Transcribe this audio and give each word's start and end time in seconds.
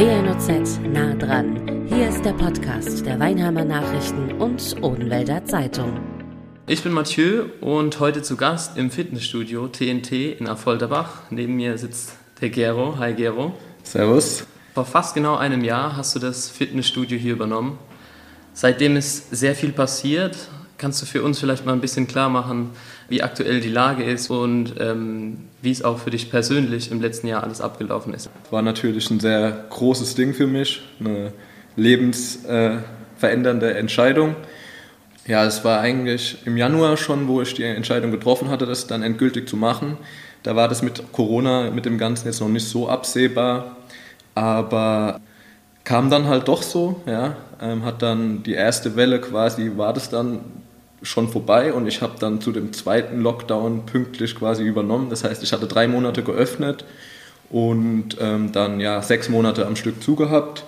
WNOZ 0.00 0.80
nah 0.94 1.12
dran. 1.12 1.86
Hier 1.90 2.08
ist 2.08 2.24
der 2.24 2.32
Podcast 2.32 3.04
der 3.04 3.20
Weinheimer 3.20 3.66
Nachrichten 3.66 4.32
und 4.40 4.76
Odenwälder 4.80 5.44
Zeitung. 5.44 6.00
Ich 6.66 6.82
bin 6.82 6.92
Mathieu 6.92 7.44
und 7.60 8.00
heute 8.00 8.22
zu 8.22 8.38
Gast 8.38 8.78
im 8.78 8.90
Fitnessstudio 8.90 9.68
TNT 9.68 10.40
in 10.40 10.48
Affolterbach. 10.48 11.24
Neben 11.28 11.54
mir 11.56 11.76
sitzt 11.76 12.14
der 12.40 12.48
Gero. 12.48 12.96
Hi 12.96 13.12
Gero. 13.12 13.52
Servus. 13.82 14.46
Vor 14.72 14.86
fast 14.86 15.14
genau 15.14 15.36
einem 15.36 15.62
Jahr 15.62 15.98
hast 15.98 16.14
du 16.14 16.18
das 16.18 16.48
Fitnessstudio 16.48 17.18
hier 17.18 17.34
übernommen. 17.34 17.78
Seitdem 18.54 18.96
ist 18.96 19.36
sehr 19.36 19.54
viel 19.54 19.72
passiert. 19.72 20.34
Kannst 20.78 21.02
du 21.02 21.04
für 21.04 21.22
uns 21.22 21.40
vielleicht 21.40 21.66
mal 21.66 21.74
ein 21.74 21.82
bisschen 21.82 22.06
klar 22.06 22.30
machen, 22.30 22.70
wie 23.10 23.22
aktuell 23.22 23.60
die 23.60 23.68
Lage 23.68 24.04
ist 24.04 24.30
und 24.30 24.76
ähm, 24.80 25.49
wie 25.62 25.70
es 25.70 25.82
auch 25.82 25.98
für 25.98 26.10
dich 26.10 26.30
persönlich 26.30 26.90
im 26.90 27.00
letzten 27.00 27.26
Jahr 27.26 27.42
alles 27.42 27.60
abgelaufen 27.60 28.14
ist? 28.14 28.30
War 28.50 28.62
natürlich 28.62 29.10
ein 29.10 29.20
sehr 29.20 29.66
großes 29.70 30.14
Ding 30.14 30.34
für 30.34 30.46
mich, 30.46 30.82
eine 30.98 31.32
lebensverändernde 31.76 33.74
äh, 33.74 33.78
Entscheidung. 33.78 34.36
Ja, 35.26 35.44
es 35.44 35.64
war 35.64 35.80
eigentlich 35.80 36.38
im 36.46 36.56
Januar 36.56 36.96
schon, 36.96 37.28
wo 37.28 37.42
ich 37.42 37.54
die 37.54 37.64
Entscheidung 37.64 38.10
getroffen 38.10 38.48
hatte, 38.48 38.66
das 38.66 38.86
dann 38.86 39.02
endgültig 39.02 39.48
zu 39.48 39.56
machen. 39.56 39.98
Da 40.42 40.56
war 40.56 40.68
das 40.68 40.82
mit 40.82 41.12
Corona, 41.12 41.70
mit 41.70 41.84
dem 41.84 41.98
Ganzen 41.98 42.26
jetzt 42.26 42.40
noch 42.40 42.48
nicht 42.48 42.66
so 42.66 42.88
absehbar, 42.88 43.76
aber 44.34 45.20
kam 45.84 46.08
dann 46.10 46.26
halt 46.26 46.48
doch 46.48 46.62
so, 46.62 47.02
ja, 47.06 47.36
ähm, 47.60 47.84
hat 47.84 48.00
dann 48.00 48.42
die 48.42 48.54
erste 48.54 48.96
Welle 48.96 49.20
quasi, 49.20 49.72
war 49.76 49.92
das 49.92 50.08
dann 50.08 50.40
schon 51.02 51.28
vorbei 51.28 51.72
und 51.72 51.86
ich 51.86 52.02
habe 52.02 52.14
dann 52.18 52.40
zu 52.40 52.52
dem 52.52 52.72
zweiten 52.72 53.20
Lockdown 53.20 53.86
pünktlich 53.86 54.34
quasi 54.34 54.64
übernommen. 54.64 55.10
Das 55.10 55.24
heißt, 55.24 55.42
ich 55.42 55.52
hatte 55.52 55.66
drei 55.66 55.88
Monate 55.88 56.22
geöffnet 56.22 56.84
und 57.50 58.16
ähm, 58.20 58.52
dann 58.52 58.80
ja 58.80 59.02
sechs 59.02 59.28
Monate 59.28 59.66
am 59.66 59.76
Stück 59.76 60.02
zugehabt. 60.02 60.64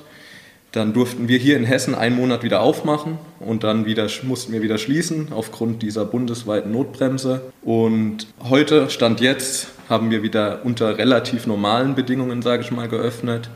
Dann 0.72 0.94
durften 0.94 1.28
wir 1.28 1.36
hier 1.36 1.58
in 1.58 1.64
Hessen 1.64 1.94
einen 1.94 2.16
Monat 2.16 2.42
wieder 2.42 2.62
aufmachen 2.62 3.18
und 3.40 3.62
dann 3.62 3.84
wieder, 3.84 4.08
mussten 4.22 4.52
wir 4.54 4.62
wieder 4.62 4.78
schließen 4.78 5.28
aufgrund 5.30 5.82
dieser 5.82 6.06
bundesweiten 6.06 6.72
Notbremse. 6.72 7.42
Und 7.62 8.26
heute, 8.48 8.88
Stand 8.88 9.20
jetzt, 9.20 9.68
haben 9.90 10.10
wir 10.10 10.22
wieder 10.22 10.60
unter 10.64 10.96
relativ 10.96 11.46
normalen 11.46 11.94
Bedingungen, 11.94 12.40
sage 12.40 12.62
ich 12.62 12.70
mal, 12.70 12.88
geöffnet. 12.88 13.50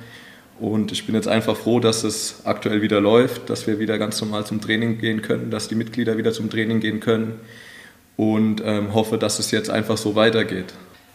Und 0.58 0.90
ich 0.90 1.04
bin 1.04 1.14
jetzt 1.14 1.28
einfach 1.28 1.56
froh, 1.56 1.80
dass 1.80 2.02
es 2.02 2.42
aktuell 2.44 2.80
wieder 2.80 3.00
läuft, 3.00 3.50
dass 3.50 3.66
wir 3.66 3.78
wieder 3.78 3.98
ganz 3.98 4.20
normal 4.20 4.46
zum 4.46 4.60
Training 4.60 4.98
gehen 4.98 5.20
können, 5.20 5.50
dass 5.50 5.68
die 5.68 5.74
Mitglieder 5.74 6.16
wieder 6.16 6.32
zum 6.32 6.48
Training 6.48 6.80
gehen 6.80 7.00
können 7.00 7.34
und 8.16 8.62
ähm, 8.64 8.94
hoffe, 8.94 9.18
dass 9.18 9.38
es 9.38 9.50
jetzt 9.50 9.68
einfach 9.68 9.98
so 9.98 10.14
weitergeht. 10.14 10.72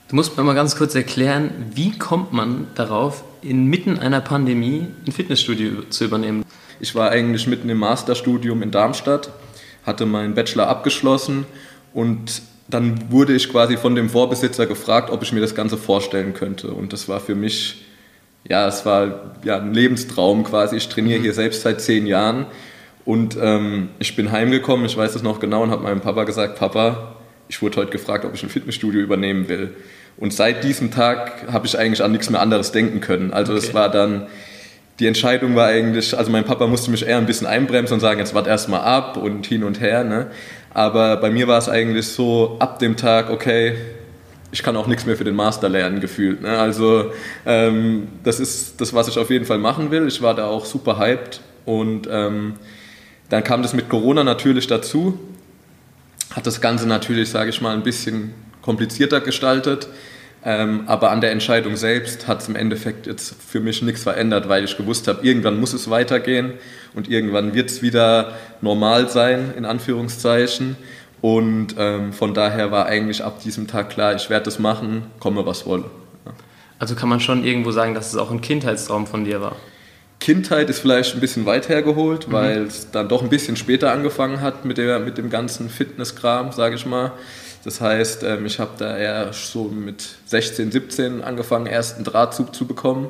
Du 0.09 0.15
musst 0.15 0.37
mir 0.37 0.43
mal 0.43 0.53
ganz 0.53 0.75
kurz 0.75 0.93
erklären, 0.93 1.51
wie 1.73 1.97
kommt 1.97 2.33
man 2.33 2.67
darauf, 2.75 3.23
inmitten 3.41 3.97
einer 3.97 4.21
Pandemie 4.21 4.85
ein 5.07 5.11
Fitnessstudio 5.11 5.83
zu 5.89 6.05
übernehmen? 6.05 6.45
Ich 6.79 6.93
war 6.93 7.09
eigentlich 7.09 7.47
mitten 7.47 7.69
im 7.69 7.77
Masterstudium 7.79 8.61
in 8.61 8.71
Darmstadt, 8.71 9.31
hatte 9.83 10.05
meinen 10.05 10.35
Bachelor 10.35 10.67
abgeschlossen 10.67 11.45
und 11.93 12.43
dann 12.67 13.11
wurde 13.11 13.35
ich 13.35 13.49
quasi 13.49 13.77
von 13.77 13.95
dem 13.95 14.09
Vorbesitzer 14.09 14.65
gefragt, 14.65 15.09
ob 15.09 15.23
ich 15.23 15.33
mir 15.33 15.41
das 15.41 15.55
Ganze 15.55 15.77
vorstellen 15.77 16.33
könnte. 16.33 16.67
Und 16.67 16.93
das 16.93 17.09
war 17.09 17.19
für 17.19 17.35
mich 17.35 17.85
ja, 18.43 18.67
es 18.67 18.85
war 18.85 19.33
ja 19.43 19.57
ein 19.57 19.73
Lebenstraum 19.73 20.43
quasi. 20.43 20.77
Ich 20.77 20.89
trainiere 20.89 21.19
mhm. 21.19 21.23
hier 21.23 21.33
selbst 21.33 21.61
seit 21.61 21.81
zehn 21.81 22.07
Jahren 22.07 22.47
und 23.05 23.37
ähm, 23.41 23.89
ich 23.99 24.15
bin 24.15 24.31
heimgekommen, 24.31 24.85
ich 24.85 24.95
weiß 24.95 25.15
es 25.15 25.23
noch 25.23 25.39
genau, 25.39 25.63
und 25.63 25.71
habe 25.71 25.83
meinem 25.83 26.01
Papa 26.01 26.23
gesagt, 26.23 26.57
Papa, 26.57 27.15
ich 27.47 27.61
wurde 27.61 27.77
heute 27.77 27.91
gefragt, 27.91 28.25
ob 28.25 28.33
ich 28.33 28.43
ein 28.43 28.49
Fitnessstudio 28.49 29.01
übernehmen 29.01 29.49
will. 29.49 29.75
Und 30.17 30.33
seit 30.33 30.63
diesem 30.63 30.91
Tag 30.91 31.51
habe 31.51 31.65
ich 31.65 31.77
eigentlich 31.77 32.03
an 32.03 32.11
nichts 32.11 32.29
mehr 32.29 32.41
anderes 32.41 32.71
denken 32.71 33.01
können. 33.01 33.33
Also 33.33 33.55
es 33.55 33.73
war 33.73 33.89
dann, 33.89 34.27
die 34.99 35.07
Entscheidung 35.07 35.55
war 35.55 35.67
eigentlich, 35.67 36.17
also 36.17 36.31
mein 36.31 36.43
Papa 36.43 36.67
musste 36.67 36.91
mich 36.91 37.05
eher 37.05 37.17
ein 37.17 37.25
bisschen 37.25 37.47
einbremsen 37.47 37.95
und 37.95 37.99
sagen, 38.01 38.19
jetzt 38.19 38.35
wart 38.35 38.47
erstmal 38.47 38.81
ab 38.81 39.17
und 39.17 39.45
hin 39.47 39.63
und 39.63 39.81
her. 39.81 40.03
Ne? 40.03 40.27
Aber 40.73 41.17
bei 41.17 41.31
mir 41.31 41.47
war 41.47 41.57
es 41.57 41.69
eigentlich 41.69 42.07
so, 42.07 42.57
ab 42.59 42.79
dem 42.79 42.97
Tag, 42.97 43.29
okay, 43.29 43.75
ich 44.51 44.63
kann 44.63 44.75
auch 44.75 44.87
nichts 44.87 45.05
mehr 45.05 45.15
für 45.15 45.23
den 45.23 45.35
Master 45.35 45.69
lernen, 45.69 46.01
gefühlt. 46.01 46.41
Ne? 46.41 46.57
Also 46.57 47.11
ähm, 47.45 48.09
das 48.23 48.39
ist 48.39 48.81
das, 48.81 48.93
was 48.93 49.07
ich 49.07 49.17
auf 49.17 49.29
jeden 49.29 49.45
Fall 49.45 49.57
machen 49.57 49.91
will. 49.91 50.07
Ich 50.07 50.21
war 50.21 50.35
da 50.35 50.47
auch 50.47 50.65
super 50.65 50.97
hyped 50.97 51.41
und 51.65 52.07
ähm, 52.11 52.55
dann 53.29 53.43
kam 53.43 53.61
das 53.61 53.73
mit 53.73 53.87
Corona 53.87 54.23
natürlich 54.23 54.67
dazu. 54.67 55.17
Hat 56.35 56.45
das 56.45 56.59
Ganze 56.59 56.87
natürlich, 56.87 57.29
sage 57.29 57.49
ich 57.49 57.61
mal, 57.61 57.73
ein 57.73 57.83
bisschen 57.83 58.33
komplizierter 58.61 59.21
gestaltet. 59.21 59.87
Ähm, 60.43 60.83
aber 60.87 61.11
an 61.11 61.21
der 61.21 61.31
Entscheidung 61.31 61.75
selbst 61.75 62.27
hat 62.27 62.41
es 62.41 62.47
im 62.47 62.55
Endeffekt 62.55 63.05
jetzt 63.05 63.35
für 63.41 63.59
mich 63.59 63.83
nichts 63.83 64.03
verändert, 64.03 64.49
weil 64.49 64.63
ich 64.63 64.75
gewusst 64.75 65.07
habe, 65.07 65.25
irgendwann 65.25 65.59
muss 65.59 65.71
es 65.73 65.89
weitergehen 65.89 66.53
und 66.95 67.07
irgendwann 67.07 67.53
wird 67.53 67.69
es 67.69 67.83
wieder 67.83 68.33
normal 68.59 69.07
sein, 69.07 69.53
in 69.55 69.65
Anführungszeichen. 69.65 70.77
Und 71.21 71.75
ähm, 71.77 72.13
von 72.13 72.33
daher 72.33 72.71
war 72.71 72.87
eigentlich 72.87 73.23
ab 73.23 73.41
diesem 73.41 73.67
Tag 73.67 73.91
klar, 73.91 74.15
ich 74.15 74.29
werde 74.29 74.45
das 74.45 74.57
machen, 74.57 75.05
komme 75.19 75.45
was 75.45 75.65
wolle. 75.65 75.85
Ja. 76.25 76.33
Also 76.79 76.95
kann 76.95 77.09
man 77.09 77.19
schon 77.19 77.43
irgendwo 77.43 77.71
sagen, 77.71 77.93
dass 77.93 78.07
es 78.11 78.17
auch 78.17 78.31
ein 78.31 78.41
Kindheitstraum 78.41 79.05
von 79.05 79.23
dir 79.23 79.39
war? 79.39 79.55
Kindheit 80.19 80.69
ist 80.69 80.79
vielleicht 80.79 81.15
ein 81.15 81.19
bisschen 81.19 81.45
weit 81.45 81.69
hergeholt, 81.69 82.27
mhm. 82.27 82.31
weil 82.31 82.57
es 82.63 82.91
dann 82.91 83.07
doch 83.07 83.21
ein 83.21 83.29
bisschen 83.29 83.55
später 83.55 83.91
angefangen 83.91 84.41
hat 84.41 84.65
mit, 84.65 84.77
der, 84.77 84.99
mit 84.99 85.17
dem 85.17 85.29
ganzen 85.29 85.69
Fitnesskram, 85.69 86.51
sage 86.51 86.75
ich 86.75 86.85
mal. 86.85 87.11
Das 87.63 87.81
heißt, 87.81 88.23
ähm, 88.23 88.45
ich 88.47 88.59
habe 88.59 88.71
da 88.77 88.97
eher 88.97 89.33
so 89.33 89.65
mit 89.65 90.03
16, 90.25 90.71
17 90.71 91.21
angefangen, 91.23 91.67
ersten 91.67 92.03
Drahtzug 92.03 92.55
zu 92.55 92.65
bekommen 92.65 93.09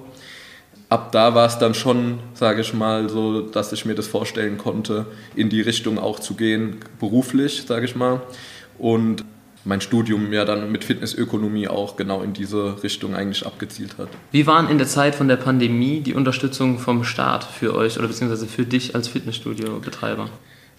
ab 0.92 1.14
da 1.14 1.34
war 1.34 1.48
es 1.48 1.58
dann 1.58 1.74
schon, 1.74 2.20
sage 2.34 2.62
ich 2.62 2.74
mal, 2.74 3.10
so, 3.10 3.42
dass 3.42 3.72
ich 3.72 3.86
mir 3.86 3.96
das 3.96 4.08
vorstellen 4.08 4.58
konnte, 4.58 5.06
in 5.36 5.50
die 5.50 5.62
Richtung 5.62 5.98
auch 5.98 6.20
zu 6.20 6.36
gehen, 6.36 6.78
beruflich, 7.00 7.64
sage 7.66 7.86
ich 7.86 7.96
mal. 7.96 8.22
Und 8.78 9.24
mein 9.64 9.80
Studium 9.80 10.34
ja 10.34 10.44
dann 10.44 10.70
mit 10.70 10.84
Fitnessökonomie 10.84 11.70
auch 11.70 11.96
genau 11.96 12.24
in 12.24 12.34
diese 12.34 12.84
Richtung 12.84 13.16
eigentlich 13.16 13.46
abgezielt 13.46 13.98
hat. 13.98 14.10
Wie 14.32 14.46
waren 14.48 14.70
in 14.70 14.80
der 14.80 14.88
Zeit 14.88 15.16
von 15.16 15.30
der 15.30 15.38
Pandemie 15.38 16.02
die 16.02 16.14
Unterstützung 16.14 16.78
vom 16.78 17.06
Staat 17.06 17.46
für 17.46 17.74
euch 17.74 17.98
oder 17.98 18.08
beziehungsweise 18.08 18.48
für 18.48 18.66
dich 18.66 18.94
als 18.94 19.08
Fitnessstudio-Betreiber? 19.08 20.30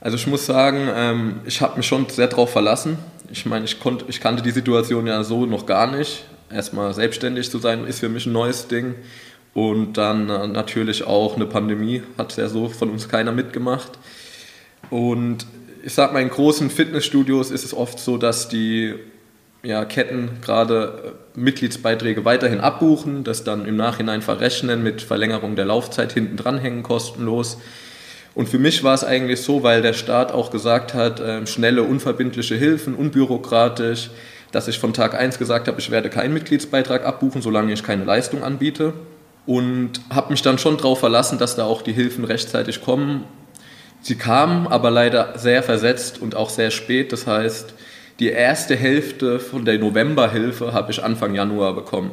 Also 0.00 0.16
ich 0.16 0.26
muss 0.26 0.44
sagen, 0.44 0.90
ähm, 0.94 1.40
ich 1.46 1.62
habe 1.62 1.78
mich 1.78 1.86
schon 1.86 2.06
sehr 2.10 2.26
darauf 2.26 2.50
verlassen. 2.50 2.98
Ich 3.30 3.46
meine, 3.46 3.64
ich, 3.64 3.78
ich 4.08 4.20
kannte 4.20 4.42
die 4.42 4.50
Situation 4.50 5.06
ja 5.06 5.24
so 5.24 5.46
noch 5.46 5.64
gar 5.64 5.90
nicht. 5.90 6.24
Erstmal 6.50 6.92
selbstständig 6.92 7.50
zu 7.50 7.58
sein, 7.58 7.86
ist 7.86 8.00
für 8.00 8.10
mich 8.10 8.26
ein 8.26 8.32
neues 8.32 8.68
Ding. 8.68 8.96
Und 9.54 9.94
dann 9.94 10.30
äh, 10.30 10.46
natürlich 10.46 11.06
auch 11.06 11.36
eine 11.36 11.46
Pandemie, 11.46 12.02
hat 12.16 12.36
ja 12.36 12.48
so 12.48 12.68
von 12.68 12.90
uns 12.90 13.08
keiner 13.08 13.32
mitgemacht. 13.32 13.92
Und 14.90 15.46
ich 15.84 15.94
sag 15.94 16.12
mal, 16.12 16.22
in 16.22 16.30
großen 16.30 16.70
Fitnessstudios 16.70 17.50
ist 17.50 17.64
es 17.64 17.74
oft 17.74 17.98
so, 17.98 18.16
dass 18.16 18.48
die 18.48 18.94
ja, 19.62 19.84
Ketten 19.84 20.40
gerade 20.40 21.14
äh, 21.36 21.38
Mitgliedsbeiträge 21.38 22.24
weiterhin 22.24 22.60
abbuchen, 22.60 23.24
das 23.24 23.44
dann 23.44 23.66
im 23.66 23.76
Nachhinein 23.76 24.22
verrechnen 24.22 24.82
mit 24.82 25.02
Verlängerung 25.02 25.54
der 25.54 25.66
Laufzeit 25.66 26.12
hinten 26.12 26.36
dranhängen, 26.36 26.82
kostenlos. 26.82 27.58
Und 28.34 28.48
für 28.48 28.58
mich 28.58 28.82
war 28.82 28.94
es 28.94 29.04
eigentlich 29.04 29.42
so, 29.42 29.62
weil 29.62 29.82
der 29.82 29.92
Staat 29.92 30.32
auch 30.32 30.50
gesagt 30.50 30.94
hat, 30.94 31.20
äh, 31.20 31.46
schnelle, 31.46 31.82
unverbindliche 31.82 32.54
Hilfen, 32.54 32.94
unbürokratisch, 32.94 34.10
dass 34.50 34.68
ich 34.68 34.78
von 34.78 34.94
Tag 34.94 35.14
1 35.14 35.38
gesagt 35.38 35.68
habe, 35.68 35.78
ich 35.78 35.90
werde 35.90 36.08
keinen 36.08 36.32
Mitgliedsbeitrag 36.32 37.04
abbuchen, 37.04 37.42
solange 37.42 37.72
ich 37.72 37.82
keine 37.82 38.04
Leistung 38.04 38.42
anbiete 38.42 38.94
und 39.46 40.00
habe 40.10 40.30
mich 40.30 40.42
dann 40.42 40.58
schon 40.58 40.76
darauf 40.76 41.00
verlassen, 41.00 41.38
dass 41.38 41.56
da 41.56 41.64
auch 41.64 41.82
die 41.82 41.92
Hilfen 41.92 42.24
rechtzeitig 42.24 42.82
kommen. 42.82 43.24
Sie 44.00 44.16
kamen 44.16 44.66
aber 44.66 44.90
leider 44.90 45.38
sehr 45.38 45.62
versetzt 45.62 46.20
und 46.20 46.34
auch 46.34 46.50
sehr 46.50 46.70
spät. 46.70 47.12
Das 47.12 47.26
heißt, 47.26 47.74
die 48.18 48.28
erste 48.28 48.76
Hälfte 48.76 49.40
von 49.40 49.64
der 49.64 49.78
Novemberhilfe 49.78 50.72
habe 50.72 50.92
ich 50.92 51.02
Anfang 51.02 51.34
Januar 51.34 51.74
bekommen. 51.74 52.12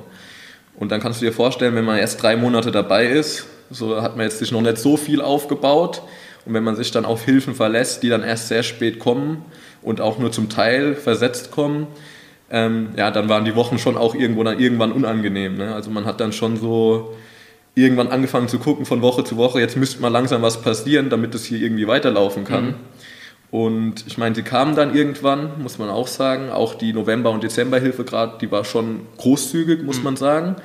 Und 0.75 0.91
dann 0.91 1.01
kannst 1.01 1.22
du 1.22 1.25
dir 1.25 1.34
vorstellen, 1.34 1.75
wenn 1.75 1.85
man 1.85 1.97
erst 1.97 2.22
drei 2.23 2.35
Monate 2.35 2.71
dabei 2.71 3.07
ist, 3.07 3.48
so 3.69 4.01
hat 4.01 4.15
man 4.15 4.25
jetzt 4.25 4.39
sich 4.39 4.51
noch 4.51 4.62
nicht 4.62 4.77
so 4.77 4.98
viel 4.98 5.21
aufgebaut. 5.21 6.01
Und 6.45 6.54
wenn 6.54 6.63
man 6.63 6.75
sich 6.75 6.92
dann 6.92 7.06
auf 7.06 7.25
Hilfen 7.25 7.54
verlässt, 7.54 8.01
die 8.01 8.09
dann 8.09 8.24
erst 8.24 8.48
sehr 8.48 8.63
spät 8.63 8.98
kommen 8.98 9.45
und 9.81 10.01
auch 10.01 10.18
nur 10.18 10.31
zum 10.31 10.50
Teil 10.50 10.95
versetzt 10.95 11.51
kommen, 11.51 11.88
ähm, 12.51 12.90
ja, 12.96 13.12
dann 13.12 13.30
waren 13.30 13.46
die 13.46 13.56
Wochen 13.56 13.78
schon 13.78 13.98
auch 13.98 14.16
irgendwo 14.16 14.44
dann 14.44 14.60
irgendwann 14.60 14.92
unangenehm. 14.92 15.57
Ne? 15.57 15.74
Also 15.74 15.92
man 15.92 16.06
hat 16.06 16.19
dann 16.19 16.34
schon 16.34 16.57
so 16.57 17.16
irgendwann 17.75 18.07
angefangen 18.10 18.48
zu 18.48 18.60
gucken 18.60 18.86
von 18.86 19.01
Woche 19.01 19.24
zu 19.24 19.38
Woche, 19.38 19.60
jetzt 19.60 19.78
müsste 19.78 20.01
mal 20.01 20.10
langsam 20.10 20.42
was 20.42 20.62
passieren, 20.62 21.10
damit 21.10 21.34
es 21.36 21.46
hier 21.46 21.62
irgendwie 21.62 21.88
weiterlaufen 21.88 22.44
kann. 22.44 22.66
Mhm. 22.66 22.75
Und 23.51 24.06
ich 24.06 24.18
meine, 24.18 24.36
sie 24.36 24.44
kamen 24.44 24.75
dann 24.75 24.96
irgendwann, 24.96 25.62
muss 25.62 25.80
man 25.80 25.90
auch 25.90 26.07
sagen. 26.07 26.50
Auch 26.51 26.75
die 26.75 26.94
November- 26.94 27.31
und 27.31 27.44
Dezemberhilfe 27.44 28.04
gerade, 28.04 28.38
die 28.40 28.52
war 28.52 28.63
schon 28.63 29.02
großzügig, 29.18 29.81
muss 29.84 29.98
mhm. 29.98 30.04
man 30.04 30.16
sagen. 30.18 30.56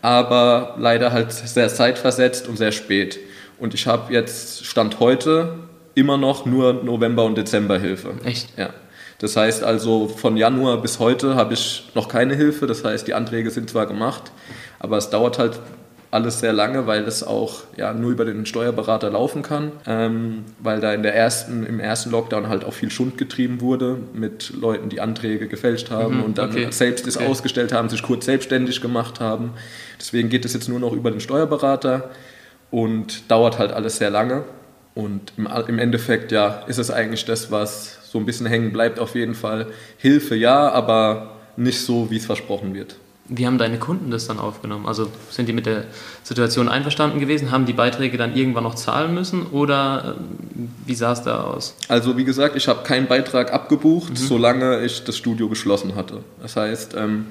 Aber 0.00 0.74
leider 0.78 1.12
halt 1.12 1.30
sehr 1.30 1.68
zeitversetzt 1.68 2.48
und 2.48 2.56
sehr 2.56 2.72
spät. 2.72 3.20
Und 3.60 3.74
ich 3.74 3.86
habe 3.86 4.12
jetzt, 4.12 4.66
Stand 4.66 4.98
heute, 4.98 5.60
immer 5.94 6.16
noch 6.16 6.44
nur 6.44 6.72
November- 6.82 7.24
und 7.24 7.38
Dezemberhilfe. 7.38 8.14
Echt? 8.24 8.48
Ja. 8.58 8.70
Das 9.22 9.36
heißt 9.36 9.62
also, 9.62 10.08
von 10.08 10.36
Januar 10.36 10.82
bis 10.82 10.98
heute 10.98 11.36
habe 11.36 11.54
ich 11.54 11.88
noch 11.94 12.08
keine 12.08 12.34
Hilfe. 12.34 12.66
Das 12.66 12.84
heißt, 12.84 13.06
die 13.06 13.14
Anträge 13.14 13.52
sind 13.52 13.70
zwar 13.70 13.86
gemacht, 13.86 14.32
aber 14.80 14.96
es 14.96 15.10
dauert 15.10 15.38
halt 15.38 15.60
alles 16.10 16.40
sehr 16.40 16.52
lange, 16.52 16.88
weil 16.88 17.04
das 17.04 17.22
auch 17.22 17.62
ja, 17.76 17.94
nur 17.94 18.10
über 18.10 18.24
den 18.24 18.44
Steuerberater 18.46 19.10
laufen 19.10 19.42
kann, 19.42 19.70
ähm, 19.86 20.44
weil 20.58 20.80
da 20.80 20.92
in 20.92 21.04
der 21.04 21.14
ersten, 21.14 21.64
im 21.64 21.78
ersten 21.78 22.10
Lockdown 22.10 22.48
halt 22.48 22.64
auch 22.64 22.74
viel 22.74 22.90
Schund 22.90 23.16
getrieben 23.16 23.60
wurde 23.60 23.96
mit 24.12 24.52
Leuten, 24.60 24.88
die 24.88 25.00
Anträge 25.00 25.46
gefälscht 25.46 25.92
haben 25.92 26.16
mhm, 26.16 26.24
und 26.24 26.38
dann 26.38 26.50
okay. 26.50 26.66
selbst 26.70 27.06
es 27.06 27.16
okay. 27.16 27.28
ausgestellt 27.28 27.72
haben, 27.72 27.88
sich 27.88 28.02
kurz 28.02 28.24
selbstständig 28.24 28.80
gemacht 28.80 29.20
haben. 29.20 29.52
Deswegen 30.00 30.30
geht 30.30 30.44
es 30.44 30.52
jetzt 30.52 30.68
nur 30.68 30.80
noch 30.80 30.92
über 30.92 31.12
den 31.12 31.20
Steuerberater 31.20 32.10
und 32.72 33.30
dauert 33.30 33.60
halt 33.60 33.72
alles 33.72 33.98
sehr 33.98 34.10
lange. 34.10 34.42
Und 34.94 35.32
im, 35.36 35.48
im 35.68 35.78
Endeffekt, 35.78 36.32
ja, 36.32 36.64
ist 36.66 36.78
es 36.78 36.90
eigentlich 36.90 37.24
das, 37.24 37.52
was 37.52 38.01
so 38.12 38.18
ein 38.18 38.26
bisschen 38.26 38.46
hängen 38.46 38.72
bleibt, 38.72 38.98
auf 38.98 39.14
jeden 39.14 39.34
Fall. 39.34 39.68
Hilfe 39.96 40.36
ja, 40.36 40.68
aber 40.70 41.30
nicht 41.56 41.80
so, 41.80 42.10
wie 42.10 42.18
es 42.18 42.26
versprochen 42.26 42.74
wird. 42.74 42.96
Wie 43.28 43.46
haben 43.46 43.56
deine 43.56 43.78
Kunden 43.78 44.10
das 44.10 44.26
dann 44.26 44.38
aufgenommen? 44.38 44.84
Also 44.84 45.10
sind 45.30 45.48
die 45.48 45.54
mit 45.54 45.64
der 45.64 45.84
Situation 46.22 46.68
einverstanden 46.68 47.20
gewesen? 47.20 47.50
Haben 47.50 47.64
die 47.64 47.72
Beiträge 47.72 48.18
dann 48.18 48.36
irgendwann 48.36 48.64
noch 48.64 48.74
zahlen 48.74 49.14
müssen 49.14 49.46
oder 49.46 50.16
ähm, 50.18 50.68
wie 50.84 50.94
sah 50.94 51.12
es 51.12 51.22
da 51.22 51.44
aus? 51.44 51.74
Also 51.88 52.18
wie 52.18 52.24
gesagt, 52.24 52.54
ich 52.56 52.68
habe 52.68 52.82
keinen 52.82 53.06
Beitrag 53.06 53.50
abgebucht, 53.54 54.10
mhm. 54.10 54.16
solange 54.16 54.84
ich 54.84 55.04
das 55.04 55.16
Studio 55.16 55.48
geschlossen 55.48 55.94
hatte. 55.94 56.18
Das 56.42 56.56
heißt, 56.56 56.94
ähm, 56.98 57.26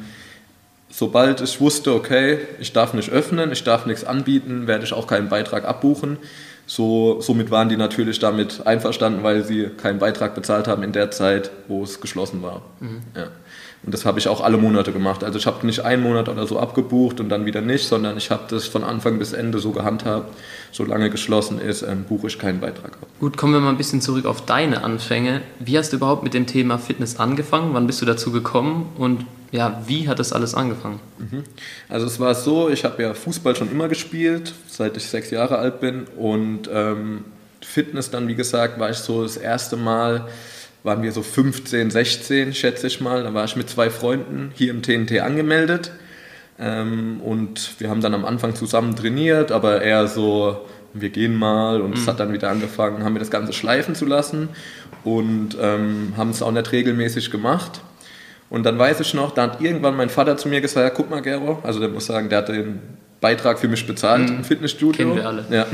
sobald 0.90 1.42
ich 1.42 1.62
wusste, 1.62 1.94
okay, 1.94 2.40
ich 2.60 2.74
darf 2.74 2.96
nicht 2.96 3.12
öffnen, 3.12 3.52
ich 3.52 3.64
darf 3.64 3.86
nichts 3.86 4.04
anbieten, 4.04 4.66
werde 4.66 4.86
ich 4.86 4.94
auch 4.94 5.06
keinen 5.06 5.30
Beitrag 5.30 5.66
abbuchen. 5.66 6.18
So, 6.74 7.20
somit 7.20 7.52
waren 7.52 7.68
die 7.68 7.76
natürlich 7.76 8.20
damit 8.20 8.66
einverstanden, 8.66 9.24
weil 9.24 9.44
sie 9.44 9.66
keinen 9.76 10.00
Beitrag 10.00 10.36
bezahlt 10.36 10.70
haben 10.70 10.84
in 10.84 10.94
der 10.94 11.12
Zeit, 11.12 11.52
wo 11.68 11.84
es 11.84 12.00
geschlossen 12.00 12.42
war. 12.44 12.62
Mhm. 12.80 13.02
Ja. 13.14 13.24
Und 13.84 13.94
das 13.94 14.06
habe 14.06 14.20
ich 14.20 14.30
auch 14.30 14.40
alle 14.40 14.56
Monate 14.56 14.94
gemacht. 14.94 15.26
Also 15.26 15.38
ich 15.38 15.48
habe 15.48 15.66
nicht 15.66 15.84
einen 15.84 16.02
Monat 16.02 16.30
oder 16.30 16.48
so 16.48 16.58
abgebucht 16.58 17.20
und 17.20 17.28
dann 17.28 17.46
wieder 17.46 17.60
nicht, 17.60 17.86
sondern 17.86 18.16
ich 18.16 18.32
habe 18.32 18.44
das 18.48 18.68
von 18.68 18.86
Anfang 18.86 19.20
bis 19.20 19.34
Ende 19.34 19.60
so 19.60 19.72
gehandhabt. 19.72 20.34
Solange 20.72 21.10
geschlossen 21.10 21.60
ist, 21.60 21.82
ähm, 21.82 22.06
buche 22.06 22.28
ich 22.28 22.40
keinen 22.40 22.62
Beitrag 22.62 22.94
ab. 22.94 23.08
Gut, 23.20 23.36
kommen 23.36 23.52
wir 23.52 23.60
mal 23.60 23.72
ein 23.72 23.78
bisschen 23.78 24.00
zurück 24.00 24.26
auf 24.26 24.46
deine 24.46 24.86
Anfänge. 24.86 25.42
Wie 25.60 25.78
hast 25.78 25.92
du 25.92 25.98
überhaupt 25.98 26.24
mit 26.24 26.34
dem 26.34 26.46
Thema 26.46 26.78
Fitness 26.78 27.18
angefangen? 27.18 27.74
Wann 27.74 27.86
bist 27.86 28.02
du 28.02 28.06
dazu 28.06 28.32
gekommen? 28.32 28.94
Und 28.98 29.26
ja, 29.52 29.82
wie 29.86 30.08
hat 30.08 30.20
das 30.20 30.34
alles 30.34 30.56
angefangen? 30.56 31.00
Mhm. 31.20 31.44
Also 31.90 32.08
es 32.08 32.20
war 32.20 32.34
so, 32.36 32.70
ich 32.70 32.86
habe 32.86 33.04
ja 33.04 33.14
Fußball 33.14 33.56
schon 33.56 33.70
immer 33.72 33.90
gespielt, 33.90 34.54
seit 34.68 34.96
ich 34.98 35.06
sechs 35.06 35.30
Jahre 35.30 35.58
alt 35.58 35.82
bin. 35.82 36.06
Und 36.18 36.70
ähm, 36.74 37.26
Fitness 37.62 38.10
dann, 38.10 38.28
wie 38.28 38.36
gesagt, 38.36 38.80
war 38.80 38.90
ich 38.90 38.98
so 38.98 39.24
das 39.24 39.38
erste 39.38 39.76
Mal 39.76 40.28
waren 40.84 41.04
wir 41.04 41.12
so 41.12 41.22
15, 41.22 41.92
16, 41.92 42.54
schätze 42.54 42.88
ich 42.88 43.02
mal. 43.02 43.24
Da 43.24 43.34
war 43.34 43.46
ich 43.46 43.56
mit 43.56 43.70
zwei 43.70 43.90
Freunden 43.90 44.52
hier 44.56 44.72
im 44.72 44.82
TNT 44.82 45.20
angemeldet. 45.20 45.92
Ähm, 46.60 47.22
und 47.22 47.80
wir 47.80 47.90
haben 47.90 48.02
dann 48.02 48.14
am 48.14 48.26
Anfang 48.26 48.56
zusammen 48.56 48.96
trainiert, 48.96 49.52
aber 49.52 49.82
eher 49.82 50.08
so, 50.08 50.66
wir 50.94 51.10
gehen 51.10 51.36
mal 51.36 51.82
und 51.82 51.96
es 51.96 52.02
mhm. 52.02 52.08
hat 52.08 52.20
dann 52.20 52.34
wieder 52.34 52.50
angefangen, 52.50 53.04
haben 53.04 53.16
wir 53.16 53.20
das 53.20 53.32
Ganze 53.32 53.54
schleifen 53.54 53.96
zu 53.96 54.06
lassen 54.06 54.50
und 55.04 55.58
ähm, 55.60 56.14
haben 56.18 56.32
es 56.32 56.42
auch 56.42 56.52
nicht 56.52 56.72
regelmäßig 56.72 57.32
gemacht. 57.32 57.82
Und 58.52 58.64
dann 58.64 58.78
weiß 58.78 59.00
ich 59.00 59.14
noch, 59.14 59.32
da 59.32 59.44
hat 59.44 59.62
irgendwann 59.62 59.96
mein 59.96 60.10
Vater 60.10 60.36
zu 60.36 60.50
mir 60.50 60.60
gesagt, 60.60 60.86
ja, 60.86 60.90
guck 60.90 61.10
mal 61.10 61.22
Gero, 61.22 61.60
also 61.64 61.80
der 61.80 61.88
muss 61.88 62.06
sagen, 62.06 62.28
der 62.28 62.40
hat 62.40 62.50
den 62.50 62.82
Beitrag 63.22 63.58
für 63.58 63.70
mich 63.70 63.88
bezahlt 63.88 64.30
mhm. 64.30 64.38
im 64.38 64.44
Fitnessstudio. 64.44 64.92
Kennen 64.92 65.16
wir 65.16 65.26
alle. 65.26 65.46
Ja. 65.50 65.66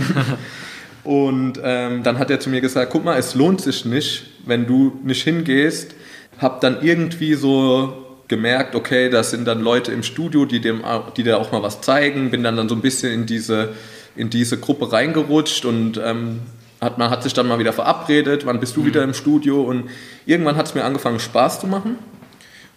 Und 1.03 1.59
ähm, 1.63 2.03
dann 2.03 2.19
hat 2.19 2.29
er 2.29 2.39
zu 2.39 2.51
mir 2.51 2.61
gesagt, 2.61 2.91
guck 2.91 3.03
mal, 3.03 3.17
es 3.17 3.33
lohnt 3.33 3.61
sich 3.61 3.85
nicht, 3.85 4.25
wenn 4.45 4.67
du 4.67 4.99
nicht 5.03 5.23
hingehst. 5.23 5.95
Hab 6.37 6.61
dann 6.61 6.83
irgendwie 6.83 7.33
so 7.33 8.05
gemerkt, 8.27 8.75
okay, 8.75 9.09
das 9.09 9.31
sind 9.31 9.45
dann 9.45 9.61
Leute 9.61 9.91
im 9.91 10.03
Studio, 10.03 10.45
die, 10.45 10.59
dem, 10.59 10.83
die 11.15 11.23
dir 11.23 11.39
auch 11.39 11.51
mal 11.51 11.63
was 11.63 11.81
zeigen. 11.81 12.29
Bin 12.29 12.43
dann, 12.43 12.57
dann 12.57 12.69
so 12.69 12.75
ein 12.75 12.81
bisschen 12.81 13.11
in 13.11 13.25
diese, 13.25 13.69
in 14.15 14.29
diese 14.29 14.59
Gruppe 14.59 14.91
reingerutscht 14.91 15.65
und 15.65 15.99
ähm, 16.03 16.41
hat, 16.79 16.99
man 16.99 17.09
hat 17.09 17.23
sich 17.23 17.33
dann 17.33 17.47
mal 17.47 17.57
wieder 17.57 17.73
verabredet, 17.73 18.45
wann 18.45 18.59
bist 18.59 18.75
du 18.75 18.81
mhm. 18.81 18.85
wieder 18.85 19.03
im 19.03 19.15
Studio 19.15 19.63
und 19.63 19.89
irgendwann 20.27 20.57
hat 20.57 20.67
es 20.67 20.75
mir 20.75 20.83
angefangen 20.83 21.19
Spaß 21.19 21.61
zu 21.61 21.65
machen. 21.65 21.97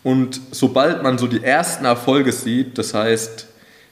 Und 0.02 0.40
sobald 0.50 1.02
man 1.02 1.18
so 1.18 1.26
die 1.26 1.42
ersten 1.42 1.84
Erfolge 1.84 2.32
sieht, 2.32 2.78
das 2.78 2.94
heißt, 2.94 3.46